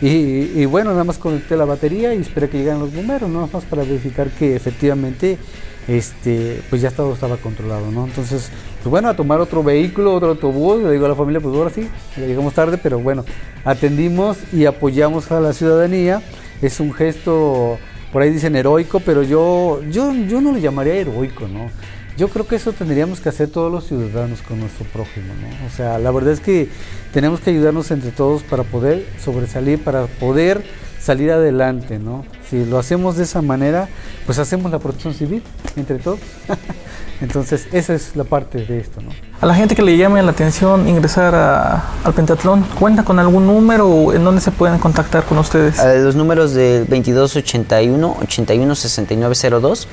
Y, 0.00 0.64
bueno, 0.66 0.90
nada 0.90 1.04
más 1.04 1.18
conecté 1.18 1.56
la 1.56 1.64
batería 1.64 2.14
y 2.14 2.20
esperé 2.20 2.48
que 2.48 2.58
llegaran 2.58 2.80
los 2.80 2.94
bomberos, 2.94 3.30
nada 3.30 3.48
más 3.52 3.64
para 3.64 3.84
verificar 3.84 4.28
que 4.28 4.56
efectivamente 4.56 5.38
este, 5.86 6.62
pues 6.68 6.82
ya 6.82 6.90
todo 6.90 7.14
estaba 7.14 7.36
controlado, 7.36 7.90
¿no? 7.90 8.04
Entonces, 8.04 8.50
pues 8.82 8.90
bueno, 8.90 9.08
a 9.08 9.16
tomar 9.16 9.40
otro 9.40 9.62
vehículo, 9.62 10.14
otro 10.14 10.30
autobús, 10.30 10.82
le 10.82 10.90
digo 10.90 11.06
a 11.06 11.10
la 11.10 11.14
familia, 11.14 11.40
pues 11.40 11.54
ahora 11.54 11.70
sí, 11.70 11.88
llegamos 12.16 12.54
tarde, 12.54 12.78
pero 12.82 12.98
bueno, 12.98 13.24
atendimos 13.64 14.38
y 14.52 14.66
apoyamos 14.66 15.30
a 15.30 15.40
la 15.40 15.52
ciudadanía. 15.52 16.22
Es 16.60 16.80
un 16.80 16.92
gesto, 16.92 17.78
por 18.12 18.22
ahí 18.22 18.30
dicen 18.30 18.56
heroico, 18.56 19.00
pero 19.00 19.22
yo, 19.22 19.80
yo, 19.90 20.12
yo 20.12 20.40
no 20.40 20.52
le 20.52 20.60
llamaría 20.60 20.94
heroico, 20.94 21.46
¿no? 21.48 21.70
Yo 22.16 22.28
creo 22.28 22.46
que 22.46 22.56
eso 22.56 22.72
tendríamos 22.72 23.20
que 23.20 23.28
hacer 23.28 23.48
todos 23.48 23.72
los 23.72 23.86
ciudadanos 23.88 24.40
con 24.42 24.60
nuestro 24.60 24.86
prójimo, 24.86 25.34
¿no? 25.34 25.66
O 25.66 25.70
sea, 25.70 25.98
la 25.98 26.12
verdad 26.12 26.32
es 26.32 26.40
que 26.40 26.68
tenemos 27.12 27.40
que 27.40 27.50
ayudarnos 27.50 27.90
entre 27.90 28.12
todos 28.12 28.44
para 28.44 28.62
poder 28.62 29.04
sobresalir, 29.18 29.82
para 29.82 30.06
poder 30.06 30.64
salir 31.00 31.32
adelante, 31.32 31.98
¿no? 31.98 32.24
Si 32.48 32.64
lo 32.64 32.78
hacemos 32.78 33.16
de 33.16 33.24
esa 33.24 33.42
manera, 33.42 33.88
pues 34.26 34.38
hacemos 34.38 34.70
la 34.70 34.78
protección 34.78 35.12
civil 35.12 35.42
entre 35.76 35.98
todos. 35.98 36.20
Entonces, 37.20 37.68
esa 37.72 37.94
es 37.94 38.16
la 38.16 38.24
parte 38.24 38.64
de 38.64 38.78
esto, 38.78 39.00
¿no? 39.00 39.10
A 39.40 39.46
la 39.46 39.54
gente 39.54 39.74
que 39.74 39.82
le 39.82 39.96
llame 39.96 40.22
la 40.22 40.30
atención 40.32 40.88
ingresar 40.88 41.34
a- 41.34 41.82
al 42.04 42.12
pentatlón, 42.12 42.62
¿cuenta 42.78 43.04
con 43.04 43.18
algún 43.18 43.46
número 43.46 43.88
o 43.88 44.12
en 44.12 44.24
dónde 44.24 44.40
se 44.40 44.50
pueden 44.50 44.78
contactar 44.78 45.24
con 45.24 45.38
ustedes? 45.38 45.78
A 45.80 45.94
los 45.94 46.16
números 46.16 46.54
del 46.54 46.86
2281 46.86 48.16
816902, 48.22 49.88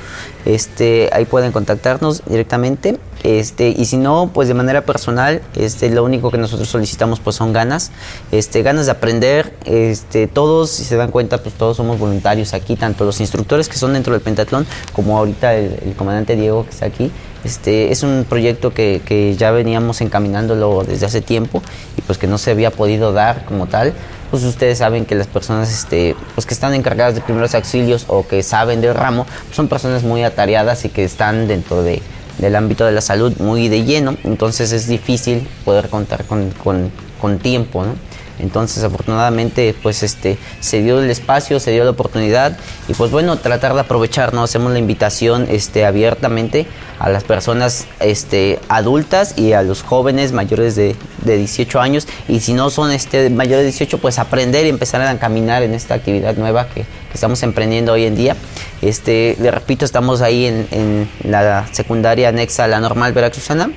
este, 0.46 1.10
ahí 1.14 1.26
pueden 1.26 1.52
contactarnos 1.52 2.24
directamente. 2.26 2.98
Este, 3.24 3.70
y 3.70 3.86
si 3.86 3.98
no, 3.98 4.32
pues 4.34 4.48
de 4.48 4.56
manera 4.56 4.82
personal, 4.82 5.42
este, 5.56 5.90
lo 5.90 6.04
único 6.04 6.32
que 6.32 6.38
nosotros 6.38 6.68
solicitamos 6.70 7.20
pues 7.20 7.36
son 7.36 7.54
ganas, 7.54 7.92
este, 8.32 8.64
ganas 8.64 8.88
de 8.88 8.94
aprender, 8.94 9.54
este, 9.66 10.28
todos, 10.28 10.72
si 10.72 10.84
se 10.84 10.96
dan 10.96 11.12
cuenta, 11.12 11.38
pues 11.38 11.54
todos 11.56 11.78
somos 11.78 12.00
voluntarios 12.00 12.54
aquí, 12.54 12.76
tanto 12.76 13.06
los 13.06 13.20
instructores 13.20 13.70
que 13.70 13.78
son 13.78 13.94
dentro 13.94 14.14
del 14.14 14.22
pentatlón, 14.22 14.66
como 14.94 15.18
ahorita 15.18 15.54
el, 15.56 15.94
comandante 15.96 16.36
Diego 16.36 16.64
que 16.64 16.72
está 16.72 16.88
aquí, 16.88 17.12
este, 17.44 17.92
es 17.92 18.02
un 18.02 18.26
proyecto 18.28 18.74
que, 18.74 19.02
que 19.06 19.36
ya 19.36 19.52
veníamos 19.52 20.02
encaminándolo 20.02 20.84
desde 20.84 21.06
hace 21.06 21.22
tiempo 21.22 21.62
y 21.98 22.02
pues 22.02 22.18
que 22.18 22.28
no 22.28 22.38
se 22.38 22.52
había 22.52 22.72
podido 22.72 23.14
dar 23.14 23.46
como 23.46 23.68
tal. 23.68 23.94
Pues 24.30 24.44
ustedes 24.44 24.78
saben 24.78 25.06
que 25.06 25.14
las 25.14 25.28
personas 25.28 25.70
este, 25.74 26.16
pues 26.36 26.48
que 26.48 26.54
están 26.54 26.74
encargadas 26.74 27.16
de 27.16 27.22
primeros 27.22 27.54
auxilios 27.54 28.06
o 28.08 28.26
que 28.26 28.44
saben 28.44 28.80
del 28.80 28.94
ramo 28.94 29.26
son 29.52 29.68
personas 29.68 30.04
muy 30.04 30.24
atareadas 30.24 30.86
y 30.86 30.90
que 30.90 31.04
están 31.04 31.50
dentro 31.50 31.84
de, 31.84 32.02
del 32.42 32.56
ámbito 32.58 32.86
de 32.86 32.92
la 32.92 33.02
salud 33.02 33.34
muy 33.40 33.70
de 33.70 33.86
lleno, 33.86 34.18
entonces 34.24 34.72
es 34.74 34.88
difícil 34.88 35.48
poder 35.64 35.88
contar 35.90 36.26
con, 36.26 36.50
con- 36.64 36.92
con 37.22 37.38
tiempo, 37.40 37.86
¿no? 37.86 37.94
Entonces, 38.42 38.84
afortunadamente, 38.84 39.76
pues 39.82 40.04
este 40.04 40.38
se 40.60 40.82
dio 40.82 41.02
el 41.02 41.10
espacio, 41.10 41.60
se 41.60 41.72
dio 41.72 41.84
la 41.84 41.92
oportunidad 41.92 42.58
y 42.88 42.94
pues 42.94 43.12
bueno, 43.12 43.38
tratar 43.38 43.74
de 43.74 43.82
aprovechar, 43.82 44.34
¿no? 44.34 44.44
Hacemos 44.44 44.72
la 44.72 44.80
invitación 44.80 45.48
este 45.50 45.86
abiertamente 45.86 46.68
a 47.00 47.10
las 47.10 47.24
personas 47.24 47.88
este 48.00 48.60
adultas 48.70 49.38
y 49.38 49.54
a 49.54 49.64
los 49.64 49.82
jóvenes 49.82 50.32
mayores 50.34 50.76
de, 50.76 50.96
de 51.24 51.38
18 51.38 51.80
años 51.80 52.08
y 52.28 52.40
si 52.42 52.54
no 52.54 52.70
son 52.70 52.92
este 52.92 53.30
mayores 53.30 53.60
de 53.60 53.72
18, 53.72 53.98
pues 54.00 54.20
aprender 54.20 54.66
y 54.66 54.70
empezar 54.70 55.02
a 55.02 55.20
caminar 55.20 55.64
en 55.64 55.74
esta 55.74 55.96
actividad 55.96 56.36
nueva 56.36 56.68
que, 56.68 56.82
que 56.82 57.14
estamos 57.14 57.42
emprendiendo 57.44 57.94
hoy 57.94 58.06
en 58.06 58.16
día. 58.16 58.36
Este, 58.82 59.38
le 59.40 59.52
repito, 59.52 59.86
estamos 59.86 60.22
ahí 60.22 60.48
en, 60.48 60.68
en 60.72 61.10
la 61.24 61.68
secundaria 61.72 62.30
anexa 62.30 62.64
a 62.64 62.68
la 62.68 62.80
normal 62.80 63.14
veracruzana 63.14 63.70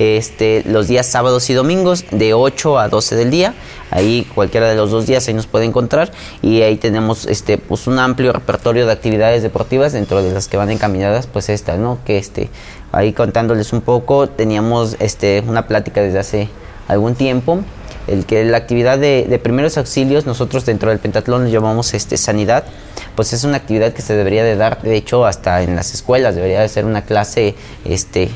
este, 0.00 0.62
los 0.64 0.88
días 0.88 1.06
sábados 1.06 1.50
y 1.50 1.54
domingos 1.54 2.06
de 2.10 2.32
8 2.32 2.78
a 2.78 2.88
12 2.88 3.16
del 3.16 3.30
día. 3.30 3.54
Ahí 3.90 4.26
cualquiera 4.34 4.68
de 4.68 4.74
los 4.74 4.90
dos 4.90 5.06
días 5.06 5.28
ahí 5.28 5.34
nos 5.34 5.46
puede 5.46 5.66
encontrar 5.66 6.10
y 6.40 6.62
ahí 6.62 6.76
tenemos 6.76 7.26
este 7.26 7.58
pues 7.58 7.86
un 7.86 7.98
amplio 7.98 8.32
repertorio 8.32 8.86
de 8.86 8.92
actividades 8.92 9.42
deportivas 9.42 9.92
dentro 9.92 10.22
de 10.22 10.32
las 10.32 10.48
que 10.48 10.56
van 10.56 10.70
encaminadas 10.70 11.26
pues 11.26 11.50
esta, 11.50 11.76
¿no? 11.76 11.98
Que 12.06 12.16
este 12.16 12.48
ahí 12.92 13.12
contándoles 13.12 13.74
un 13.74 13.82
poco 13.82 14.26
teníamos 14.26 14.96
este 15.00 15.44
una 15.46 15.66
plática 15.66 16.00
desde 16.00 16.18
hace 16.18 16.48
algún 16.88 17.14
tiempo 17.14 17.62
el 18.06 18.24
que 18.24 18.44
la 18.44 18.56
actividad 18.56 18.98
de, 18.98 19.38
primeros 19.42 19.76
auxilios 19.76 20.24
nosotros 20.24 20.64
dentro 20.64 20.90
del 20.90 20.98
pentatlón 20.98 21.48
llamamos 21.50 21.94
este 21.94 22.16
sanidad 22.16 22.64
pues 23.14 23.32
es 23.32 23.44
una 23.44 23.58
actividad 23.58 23.92
que 23.92 24.02
se 24.02 24.16
debería 24.16 24.44
de 24.44 24.56
dar 24.56 24.80
de 24.82 24.96
hecho 24.96 25.26
hasta 25.26 25.62
en 25.62 25.76
las 25.76 25.92
escuelas 25.92 26.34
debería 26.34 26.60
de 26.60 26.68
ser 26.68 26.86
una 26.86 27.02
clase 27.02 27.54
este 27.84 28.30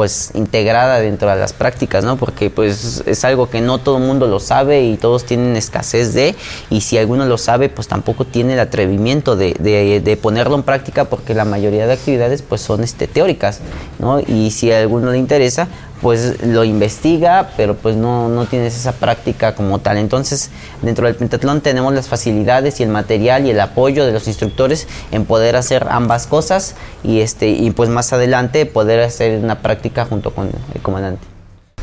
pues 0.00 0.30
integrada 0.32 0.98
dentro 0.98 1.28
de 1.28 1.36
las 1.36 1.52
prácticas, 1.52 2.04
¿no? 2.04 2.16
Porque 2.16 2.48
pues 2.48 3.02
es 3.04 3.22
algo 3.26 3.50
que 3.50 3.60
no 3.60 3.76
todo 3.76 3.98
el 3.98 4.04
mundo 4.04 4.26
lo 4.28 4.40
sabe 4.40 4.80
y 4.80 4.96
todos 4.96 5.26
tienen 5.26 5.56
escasez 5.56 6.14
de, 6.14 6.34
y 6.70 6.80
si 6.80 6.96
alguno 6.96 7.26
lo 7.26 7.36
sabe, 7.36 7.68
pues 7.68 7.86
tampoco 7.86 8.24
tiene 8.24 8.54
el 8.54 8.60
atrevimiento 8.60 9.36
de, 9.36 9.52
de- 9.52 10.16
ponerlo 10.16 10.54
en 10.54 10.62
práctica 10.62 11.04
porque 11.04 11.34
la 11.34 11.44
mayoría 11.44 11.86
de 11.86 11.92
actividades 11.92 12.40
pues 12.40 12.62
son 12.62 12.82
este, 12.82 13.08
teóricas, 13.08 13.60
¿no? 13.98 14.20
Y 14.20 14.52
si 14.52 14.72
a 14.72 14.78
alguno 14.80 15.10
le 15.12 15.18
interesa, 15.18 15.68
pues 16.00 16.42
lo 16.44 16.64
investiga, 16.64 17.50
pero 17.56 17.74
pues 17.74 17.96
no, 17.96 18.28
no 18.28 18.46
tienes 18.46 18.76
esa 18.76 18.92
práctica 18.92 19.54
como 19.54 19.78
tal. 19.78 19.98
Entonces, 19.98 20.50
dentro 20.82 21.06
del 21.06 21.14
pentatlón 21.14 21.60
tenemos 21.60 21.92
las 21.92 22.08
facilidades 22.08 22.80
y 22.80 22.82
el 22.82 22.88
material 22.88 23.46
y 23.46 23.50
el 23.50 23.60
apoyo 23.60 24.06
de 24.06 24.12
los 24.12 24.26
instructores 24.26 24.88
en 25.12 25.24
poder 25.24 25.56
hacer 25.56 25.86
ambas 25.90 26.26
cosas 26.26 26.74
y 27.02 27.20
este 27.20 27.48
y 27.48 27.70
pues 27.70 27.88
más 27.90 28.12
adelante 28.12 28.66
poder 28.66 29.00
hacer 29.00 29.42
una 29.42 29.60
práctica 29.60 30.04
junto 30.04 30.34
con 30.34 30.50
el 30.74 30.82
comandante. 30.82 31.26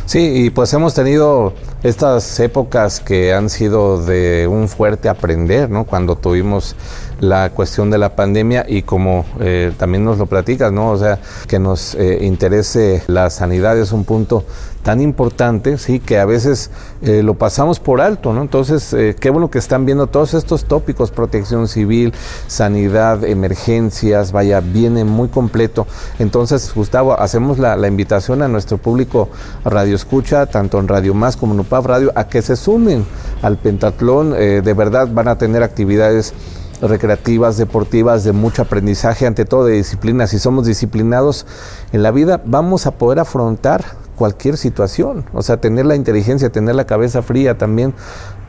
Sí, 0.07 0.45
y 0.45 0.49
pues 0.51 0.73
hemos 0.73 0.93
tenido 0.93 1.53
estas 1.83 2.39
épocas 2.39 3.01
que 3.01 3.33
han 3.33 3.49
sido 3.49 4.05
de 4.05 4.47
un 4.47 4.69
fuerte 4.69 5.09
aprender, 5.09 5.69
¿no? 5.69 5.83
Cuando 5.83 6.15
tuvimos 6.15 6.77
la 7.19 7.49
cuestión 7.51 7.89
de 7.89 7.97
la 7.97 8.15
pandemia 8.15 8.65
y 8.67 8.83
como 8.83 9.25
eh, 9.39 9.71
también 9.77 10.03
nos 10.03 10.17
lo 10.17 10.25
platicas, 10.25 10.71
¿no? 10.71 10.91
O 10.91 10.97
sea, 10.97 11.19
que 11.47 11.59
nos 11.59 11.95
eh, 11.95 12.19
interese 12.21 13.03
la 13.07 13.29
sanidad 13.29 13.77
es 13.77 13.91
un 13.91 14.03
punto 14.03 14.43
tan 14.87 15.01
importante, 15.01 15.77
sí, 15.77 15.99
que 15.99 16.17
a 16.17 16.23
veces 16.23 16.71
eh, 17.01 17.21
lo 17.21 17.33
pasamos 17.33 17.77
por 17.77 17.99
alto, 17.99 18.31
¿no? 18.31 18.41
Entonces, 18.41 18.93
eh, 18.93 19.17
qué 19.19 19.29
bueno 19.29 19.51
que 19.51 19.59
están 19.59 19.85
viendo 19.85 20.07
todos 20.07 20.33
estos 20.33 20.63
tópicos, 20.63 21.11
protección 21.11 21.67
civil, 21.67 22.13
sanidad, 22.47 23.25
emergencias, 23.25 24.31
vaya, 24.31 24.61
viene 24.61 25.03
muy 25.03 25.27
completo. 25.27 25.87
Entonces, 26.19 26.71
Gustavo, 26.73 27.19
hacemos 27.19 27.59
la, 27.59 27.75
invitación 27.85 28.41
a 28.41 28.47
nuestro 28.47 28.77
público 28.77 29.27
Radio 29.65 29.93
Escucha, 29.93 30.45
tanto 30.45 30.79
en 30.79 30.87
Radio 30.87 31.13
Más 31.13 31.35
como 31.35 31.53
en 31.53 31.59
UPAP 31.59 31.85
Radio, 31.85 32.13
a 32.15 32.29
que 32.29 32.41
se 32.41 32.55
sumen 32.55 33.05
al 33.41 33.57
pentatlón, 33.57 34.31
de 34.31 34.73
verdad 34.73 35.09
van 35.11 35.27
a 35.27 35.37
tener 35.37 35.63
actividades 35.63 36.33
recreativas, 36.81 37.57
deportivas, 37.57 38.23
de 38.23 38.31
mucho 38.31 38.61
aprendizaje, 38.61 39.25
ante 39.25 39.45
todo 39.45 39.65
de 39.65 39.73
disciplina. 39.73 40.27
Si 40.27 40.39
somos 40.39 40.65
disciplinados 40.65 41.45
en 41.91 42.03
la 42.03 42.11
vida, 42.11 42.41
vamos 42.45 42.85
a 42.85 42.91
poder 42.91 43.19
afrontar 43.19 43.83
cualquier 44.15 44.57
situación. 44.57 45.25
O 45.33 45.41
sea, 45.43 45.57
tener 45.57 45.85
la 45.85 45.95
inteligencia, 45.95 46.51
tener 46.51 46.75
la 46.75 46.85
cabeza 46.85 47.21
fría 47.21 47.57
también 47.57 47.93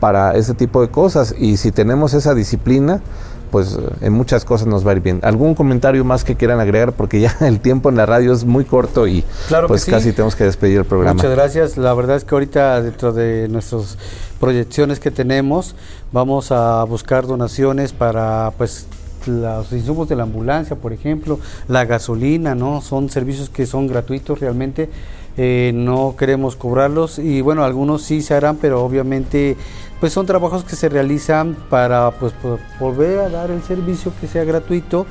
para 0.00 0.34
ese 0.34 0.54
tipo 0.54 0.80
de 0.80 0.88
cosas. 0.88 1.34
Y 1.38 1.56
si 1.58 1.72
tenemos 1.72 2.14
esa 2.14 2.34
disciplina, 2.34 3.00
pues 3.48 3.78
en 4.00 4.12
muchas 4.12 4.44
cosas 4.44 4.66
nos 4.66 4.86
va 4.86 4.92
a 4.92 4.94
ir 4.94 5.00
bien. 5.00 5.20
¿Algún 5.22 5.54
comentario 5.54 6.04
más 6.04 6.24
que 6.24 6.36
quieran 6.36 6.60
agregar? 6.60 6.92
Porque 6.92 7.20
ya 7.20 7.34
el 7.40 7.60
tiempo 7.60 7.88
en 7.88 7.96
la 7.96 8.06
radio 8.06 8.32
es 8.32 8.44
muy 8.44 8.64
corto 8.64 9.06
y 9.06 9.24
Claro 9.48 9.68
pues 9.68 9.82
sí. 9.82 9.90
casi 9.90 10.12
tenemos 10.12 10.36
que 10.36 10.44
despedir 10.44 10.78
el 10.78 10.84
programa. 10.84 11.14
Muchas 11.14 11.30
gracias. 11.32 11.76
La 11.76 11.92
verdad 11.94 12.16
es 12.16 12.24
que 12.24 12.34
ahorita 12.34 12.80
dentro 12.82 13.12
de 13.12 13.48
nuestras 13.48 13.98
proyecciones 14.40 15.00
que 15.00 15.10
tenemos 15.10 15.74
vamos 16.12 16.52
a 16.52 16.84
buscar 16.84 17.26
donaciones 17.26 17.92
para 17.92 18.52
pues 18.56 18.86
los 19.26 19.72
insumos 19.72 20.08
de 20.08 20.16
la 20.16 20.22
ambulancia, 20.22 20.76
por 20.76 20.92
ejemplo, 20.92 21.38
la 21.66 21.84
gasolina, 21.84 22.54
¿no? 22.54 22.80
Son 22.80 23.10
servicios 23.10 23.50
que 23.50 23.66
son 23.66 23.86
gratuitos 23.86 24.40
realmente. 24.40 24.88
eh, 25.36 25.70
no 25.74 26.14
queremos 26.18 26.56
cobrarlos 26.56 27.18
y 27.20 27.42
bueno, 27.42 27.62
algunos 27.62 28.02
sí 28.02 28.22
se 28.22 28.34
harán, 28.34 28.56
pero 28.56 28.82
obviamente 28.84 29.56
pues 30.00 30.12
son 30.12 30.26
trabajos 30.26 30.64
que 30.64 30.76
se 30.76 30.88
realizan 30.88 31.56
para 31.68 32.10
pues 32.12 32.32
volver 32.78 33.18
a 33.20 33.28
dar 33.28 33.50
el 33.50 33.62
servicio 33.62 34.12
que 34.20 34.26
sea 34.26 34.44
gratuito 34.44 35.06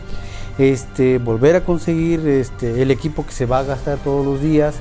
este, 0.58 1.19
volver 1.19 1.56
a 1.56 1.62
conseguir 1.63 2.28
este, 2.28 2.82
el 2.82 2.89
equipo 2.91 3.26
que 3.26 3.32
se 3.32 3.45
va 3.45 3.60
a 3.60 3.63
gastar 3.63 3.97
todos 4.00 4.26
los 4.26 4.41
días. 4.41 4.76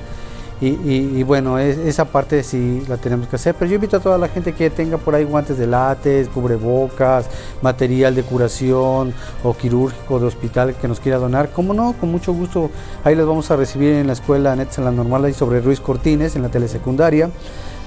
Y, 0.59 0.69
y- 0.69 1.11
y 1.17 1.21
bueno, 1.21 1.59
es- 1.59 1.77
esa 1.77 2.05
parte 2.05 2.41
sí 2.41 2.81
la 2.87 2.97
tenemos 2.97 3.27
que 3.27 3.35
hacer. 3.35 3.53
Pero 3.53 3.69
yo 3.69 3.75
invito 3.75 3.97
a 3.97 3.99
toda 3.99 4.17
la 4.17 4.27
gente 4.27 4.53
que 4.53 4.71
tenga 4.71 4.97
por 4.97 5.13
ahí 5.13 5.23
guantes 5.23 5.55
de 5.59 5.67
látex, 5.67 6.29
cubrebocas, 6.29 7.27
material 7.61 8.15
de 8.15 8.23
curación 8.23 9.13
o 9.43 9.53
quirúrgico 9.55 10.19
de 10.19 10.25
hospital 10.25 10.73
que 10.73 10.87
nos 10.87 10.99
quiera 10.99 11.19
donar. 11.19 11.51
Como 11.51 11.75
no, 11.75 11.93
con 11.93 12.09
mucho 12.09 12.33
gusto. 12.33 12.71
Ahí 13.03 13.13
los 13.13 13.27
vamos 13.27 13.51
a 13.51 13.55
recibir 13.55 13.93
en 13.93 14.07
la 14.07 14.13
escuela 14.13 14.55
Nets 14.55 14.79
en 14.79 14.85
la 14.85 14.91
normal 14.91 15.25
ahí 15.25 15.33
sobre 15.33 15.61
Ruiz 15.61 15.79
Cortines, 15.79 16.35
en 16.35 16.41
la 16.41 16.49
telesecundaria. 16.49 17.29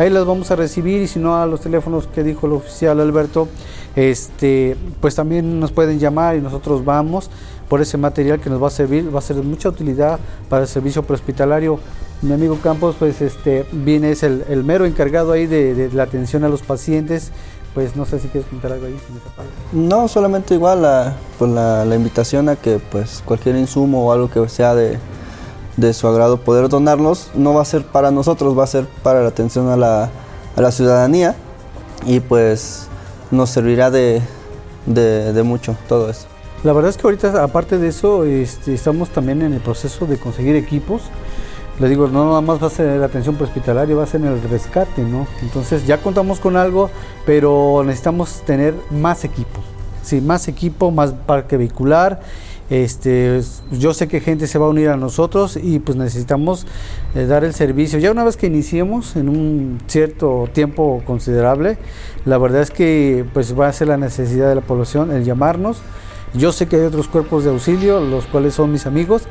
Ahí 0.01 0.09
las 0.09 0.25
vamos 0.25 0.51
a 0.51 0.57
recibir 0.57 1.03
y 1.03 1.07
si 1.07 1.19
no 1.19 1.37
a 1.37 1.45
los 1.45 1.61
teléfonos 1.61 2.07
que 2.07 2.23
dijo 2.23 2.47
el 2.47 2.55
oficial 2.55 2.99
Alberto, 3.01 3.49
este, 3.95 4.75
pues 4.99 5.15
también 5.15 5.61
nos 5.61 5.73
pueden 5.73 5.99
llamar 5.99 6.37
y 6.37 6.41
nosotros 6.41 6.87
vamos 6.87 7.29
por 7.69 7.83
ese 7.83 7.99
material 7.99 8.41
que 8.41 8.49
nos 8.49 8.63
va 8.63 8.69
a 8.69 8.71
servir, 8.71 9.15
va 9.15 9.19
a 9.19 9.23
ser 9.23 9.37
de 9.37 9.43
mucha 9.43 9.69
utilidad 9.69 10.19
para 10.49 10.63
el 10.63 10.69
servicio 10.69 11.03
prehospitalario. 11.03 11.81
Mi 12.23 12.33
amigo 12.33 12.59
Campos, 12.63 12.97
pues 12.99 13.21
este, 13.21 13.67
viene, 13.73 14.13
es 14.13 14.23
el, 14.23 14.65
mero 14.65 14.87
encargado 14.87 15.33
ahí 15.33 15.47
de, 15.47 15.91
la 15.93 16.05
atención 16.05 16.45
a 16.45 16.49
los 16.49 16.63
pacientes. 16.63 17.31
Pues 17.75 17.95
no 17.95 18.07
sé 18.07 18.21
si 18.21 18.29
quieres 18.29 18.49
comentar 18.49 18.73
algo 18.73 18.87
ahí. 18.87 18.97
No, 19.73 20.09
solamente 20.09 20.55
igual 20.55 20.81
la, 20.81 21.15
pues 21.39 21.51
la, 21.51 21.85
la 21.85 21.95
invitación 21.95 22.49
a 22.49 22.57
que 22.57 22.81
pues 22.91 23.23
cualquier 23.23 23.57
insumo 23.57 24.07
o 24.07 24.13
algo 24.13 24.31
que 24.31 24.49
sea 24.49 24.75
de, 24.75 24.99
de 25.81 25.95
su 25.95 26.07
agrado 26.07 26.37
poder 26.38 26.69
donarlos, 26.69 27.31
no 27.35 27.55
va 27.55 27.62
a 27.62 27.64
ser 27.64 27.85
para 27.85 28.11
nosotros, 28.11 28.57
va 28.59 28.64
a 28.64 28.66
ser 28.66 28.87
para 29.03 29.23
la 29.23 29.29
atención 29.29 29.69
a 29.69 29.77
la, 29.77 30.11
a 30.57 30.61
la 30.61 30.71
ciudadanía 30.71 31.35
y 32.07 32.21
pues 32.21 32.87
nos 33.31 33.51
servirá 33.51 33.90
de, 33.90 34.21
de, 34.87 35.33
de 35.33 35.43
mucho 35.43 35.77
todo 35.88 36.11
eso. 36.11 36.27
La 36.62 36.75
verdad 36.75 36.90
es 36.90 36.99
que 36.99 37.07
ahorita, 37.07 37.43
aparte 37.43 37.79
de 37.79 37.88
eso, 37.88 38.25
este, 38.25 38.75
estamos 38.75 39.09
también 39.09 39.40
en 39.40 39.55
el 39.55 39.61
proceso 39.61 40.05
de 40.07 40.19
conseguir 40.19 40.57
equipos. 40.57 41.03
Le 41.79 41.88
digo, 41.88 42.09
no 42.09 42.27
nada 42.27 42.43
más 42.43 42.62
va 42.62 42.66
a 42.66 42.71
ser 42.71 42.99
la 42.99 43.07
atención 43.07 43.38
hospitalaria, 43.40 43.97
va 43.97 44.03
a 44.03 44.07
ser 44.07 44.21
el 44.21 44.43
rescate, 44.43 45.03
¿no? 45.03 45.27
Entonces 45.40 45.87
ya 45.87 45.97
contamos 45.97 46.38
con 46.38 46.59
algo, 46.59 46.90
pero 47.25 47.83
necesitamos 47.87 48.43
tener 48.45 48.75
más 48.90 49.25
equipo. 49.25 49.61
Sí, 50.03 50.21
más 50.21 50.49
equipo, 50.49 50.90
más 50.90 51.12
parque 51.12 51.57
vehicular. 51.57 52.21
Este, 52.70 53.40
yo 53.72 53.92
sé 53.92 54.06
que 54.06 54.20
gente 54.20 54.46
se 54.46 54.56
va 54.56 54.66
a 54.66 54.68
unir 54.68 54.90
a 54.90 54.96
nosotros 54.96 55.59
y 55.61 55.80
pues 55.80 55.98
necesitamos 55.98 56.66
eh, 57.16 57.26
dar 57.26 57.42
el 57.42 57.52
servicio. 57.52 57.98
Ya 57.98 58.12
una 58.12 58.22
vez 58.22 58.37
que 58.37 58.46
iniciemos 58.46 59.16
en 59.16 59.28
un 59.28 59.80
cierto 59.88 60.48
tiempo 60.52 61.02
considerable, 61.04 61.78
la 62.24 62.38
verdad 62.38 62.62
es 62.62 62.70
que 62.70 63.24
pues 63.35 63.59
va 63.59 63.66
a 63.66 63.72
ser 63.72 63.88
la 63.88 63.96
necesidad 63.96 64.48
de 64.48 64.54
la 64.54 64.61
población 64.61 65.11
el 65.11 65.24
llamarnos. 65.24 65.78
Yo 66.33 66.52
sé 66.52 66.68
que 66.68 66.76
hay 66.76 66.83
otros 66.83 67.09
cuerpos 67.09 67.42
de 67.42 67.50
auxilio, 67.50 68.00
los 68.00 68.26
cuales 68.26 68.54
son 68.54 68.70
mis 68.70 68.87
amigos, 68.87 69.22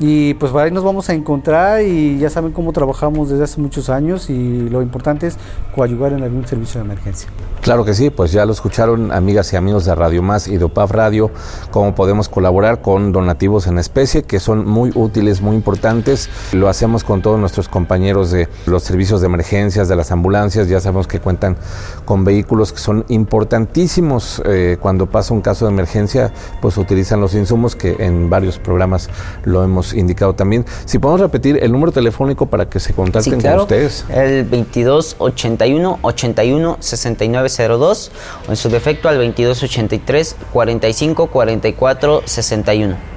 y 0.00 0.34
pues 0.34 0.52
ahí 0.54 0.70
nos 0.70 0.82
vamos 0.82 1.08
a 1.08 1.14
encontrar 1.14 1.82
y 1.82 2.18
ya 2.18 2.30
saben 2.30 2.52
cómo 2.52 2.72
trabajamos 2.72 3.30
desde 3.30 3.44
hace 3.44 3.60
muchos 3.60 3.88
años 3.88 4.28
y 4.28 4.68
lo 4.68 4.82
importante 4.82 5.26
es 5.28 5.36
coadyuvar 5.74 6.12
en 6.12 6.22
algún 6.22 6.46
servicio 6.46 6.80
de 6.80 6.86
emergencia. 6.86 7.28
Claro 7.60 7.84
que 7.84 7.94
sí, 7.94 8.10
pues 8.10 8.32
ya 8.32 8.44
lo 8.44 8.52
escucharon 8.52 9.12
amigas 9.12 9.52
y 9.52 9.56
amigos 9.56 9.84
de 9.84 9.94
Radio 9.94 10.22
Más 10.22 10.48
y 10.48 10.58
de 10.58 10.64
OPAF 10.64 10.90
Radio, 10.90 11.30
cómo 11.70 11.94
podemos 11.94 12.28
colaborar 12.28 12.82
con 12.82 13.12
donativos 13.12 13.66
en 13.66 13.78
especie 13.78 14.24
que 14.24 14.40
son 14.40 14.66
muy 14.66 14.90
útiles, 14.94 15.40
muy 15.40 15.56
importantes. 15.56 16.28
Lo 16.52 16.68
hacemos 16.68 17.04
con 17.04 17.22
todos 17.22 17.38
nuestros 17.38 17.68
compañeros 17.68 18.30
de 18.30 18.48
los 18.66 18.82
servicios 18.82 19.20
de 19.20 19.26
emergencias, 19.26 19.88
de 19.88 19.96
las 19.96 20.10
ambulancias, 20.10 20.68
ya 20.68 20.80
sabemos 20.80 21.06
que 21.06 21.20
cuentan 21.20 21.56
con 22.04 22.24
vehículos 22.24 22.72
que 22.72 22.80
son 22.80 23.04
importantísimos 23.08 24.42
eh, 24.44 24.76
cuando 24.80 25.06
pasa 25.06 25.32
un 25.32 25.40
caso 25.40 25.66
de 25.66 25.72
emergencia, 25.72 26.32
pues 26.60 26.76
utilizan 26.76 27.20
los 27.20 27.34
insumos 27.34 27.76
que 27.76 27.96
en 27.98 28.28
varios 28.28 28.58
programas 28.58 29.08
lo 29.44 29.62
hemos 29.62 29.83
indicado 29.92 30.34
también. 30.34 30.64
Si 30.84 30.98
podemos 30.98 31.20
repetir 31.20 31.58
el 31.62 31.72
número 31.72 31.92
telefónico 31.92 32.46
para 32.46 32.68
que 32.68 32.80
se 32.80 32.92
contacten 32.94 33.40
con 33.40 33.60
ustedes. 33.60 34.04
El 34.08 34.44
22 34.44 35.16
81 35.18 35.98
81 36.02 36.76
6902 36.80 38.10
o 38.48 38.50
en 38.50 38.56
su 38.56 38.68
defecto 38.68 39.08
al 39.08 39.18
22 39.18 39.62
83 39.62 40.36
45 40.52 41.26
44 41.26 42.22
61. 42.24 43.14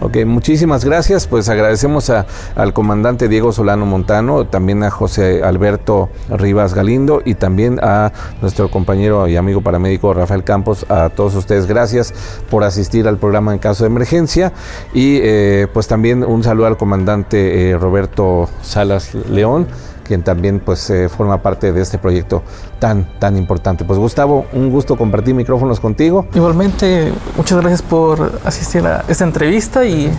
Ok, 0.00 0.18
muchísimas 0.24 0.84
gracias. 0.84 1.26
Pues 1.26 1.48
agradecemos 1.48 2.08
a, 2.10 2.26
al 2.54 2.72
comandante 2.72 3.28
Diego 3.28 3.50
Solano 3.50 3.84
Montano, 3.84 4.46
también 4.46 4.84
a 4.84 4.90
José 4.90 5.42
Alberto 5.42 6.08
Rivas 6.30 6.72
Galindo 6.72 7.20
y 7.24 7.34
también 7.34 7.80
a 7.82 8.12
nuestro 8.40 8.70
compañero 8.70 9.26
y 9.26 9.36
amigo 9.36 9.60
paramédico 9.60 10.14
Rafael 10.14 10.44
Campos. 10.44 10.86
A 10.88 11.08
todos 11.08 11.34
ustedes, 11.34 11.66
gracias 11.66 12.14
por 12.48 12.62
asistir 12.62 13.08
al 13.08 13.18
programa 13.18 13.52
en 13.52 13.58
caso 13.58 13.82
de 13.82 13.88
emergencia. 13.88 14.52
Y 14.94 15.18
eh, 15.20 15.66
pues 15.72 15.88
también 15.88 16.22
un 16.22 16.44
saludo 16.44 16.66
al 16.66 16.76
comandante 16.76 17.70
eh, 17.70 17.76
Roberto 17.76 18.48
Salas 18.62 19.14
León 19.14 19.66
quien 20.08 20.22
también 20.22 20.58
pues 20.58 20.88
eh, 20.90 21.08
forma 21.08 21.42
parte 21.42 21.72
de 21.72 21.82
este 21.82 21.98
proyecto 21.98 22.42
tan 22.80 23.06
tan 23.20 23.36
importante. 23.36 23.84
Pues 23.84 23.98
Gustavo, 23.98 24.46
un 24.54 24.70
gusto 24.70 24.96
compartir 24.96 25.34
micrófonos 25.34 25.78
contigo. 25.78 26.26
Igualmente, 26.34 27.12
muchas 27.36 27.60
gracias 27.60 27.82
por 27.82 28.40
asistir 28.44 28.84
a 28.86 29.04
esta 29.06 29.24
entrevista 29.24 29.84
y 29.84 30.10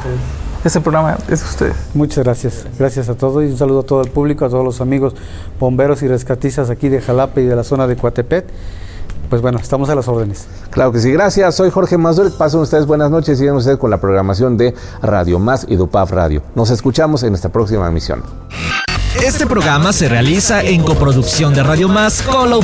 este 0.64 0.80
programa 0.80 1.18
es 1.30 1.40
de 1.40 1.46
ustedes. 1.46 1.76
Muchas 1.94 2.24
gracias. 2.24 2.66
Gracias 2.78 3.10
a 3.10 3.16
todos 3.16 3.44
y 3.44 3.48
un 3.48 3.58
saludo 3.58 3.80
a 3.80 3.84
todo 3.84 4.02
el 4.02 4.12
público, 4.12 4.46
a 4.46 4.50
todos 4.50 4.64
los 4.64 4.80
amigos 4.80 5.16
bomberos 5.60 6.04
y 6.04 6.08
rescatistas 6.08 6.70
aquí 6.70 6.88
de 6.90 7.02
Jalapa 7.02 7.42
y 7.42 7.46
de 7.46 7.56
la 7.56 7.64
zona 7.64 7.88
de 7.88 7.96
Coatepet. 7.96 8.46
Pues 9.30 9.42
bueno, 9.42 9.60
estamos 9.60 9.90
a 9.90 9.96
las 9.96 10.08
órdenes. 10.08 10.48
Claro 10.72 10.92
que 10.92 11.00
sí, 11.00 11.12
gracias. 11.12 11.56
Soy 11.56 11.70
Jorge 11.70 11.98
Mazur. 11.98 12.36
Pasen 12.36 12.62
ustedes 12.62 12.88
buenas 12.88 13.12
noches 13.12 13.38
y 13.38 13.42
sigan 13.42 13.56
ustedes 13.56 13.78
con 13.78 13.92
la 13.92 14.02
programación 14.02 14.58
de 14.58 14.74
Radio 15.02 15.40
Más 15.40 15.66
y 15.70 15.76
Dupaf 15.76 16.12
Radio. 16.12 16.42
Nos 16.56 16.72
escuchamos 16.72 17.24
en 17.24 17.30
nuestra 17.30 17.52
próxima 17.52 17.88
emisión. 17.88 18.24
Este 19.16 19.46
programa 19.46 19.92
se 19.92 20.08
realiza 20.08 20.62
en 20.62 20.84
coproducción 20.84 21.54
de 21.54 21.64
Radio 21.64 21.90
Más 21.90 22.22
con 22.22 22.50
Low 22.50 22.64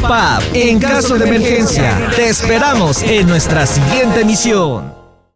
En 0.53 0.79
caso 0.79 1.17
de 1.17 1.27
emergencia, 1.27 2.09
te 2.15 2.29
esperamos 2.29 3.01
en 3.03 3.27
nuestra 3.27 3.65
siguiente 3.65 4.21
emisión. 4.21 5.04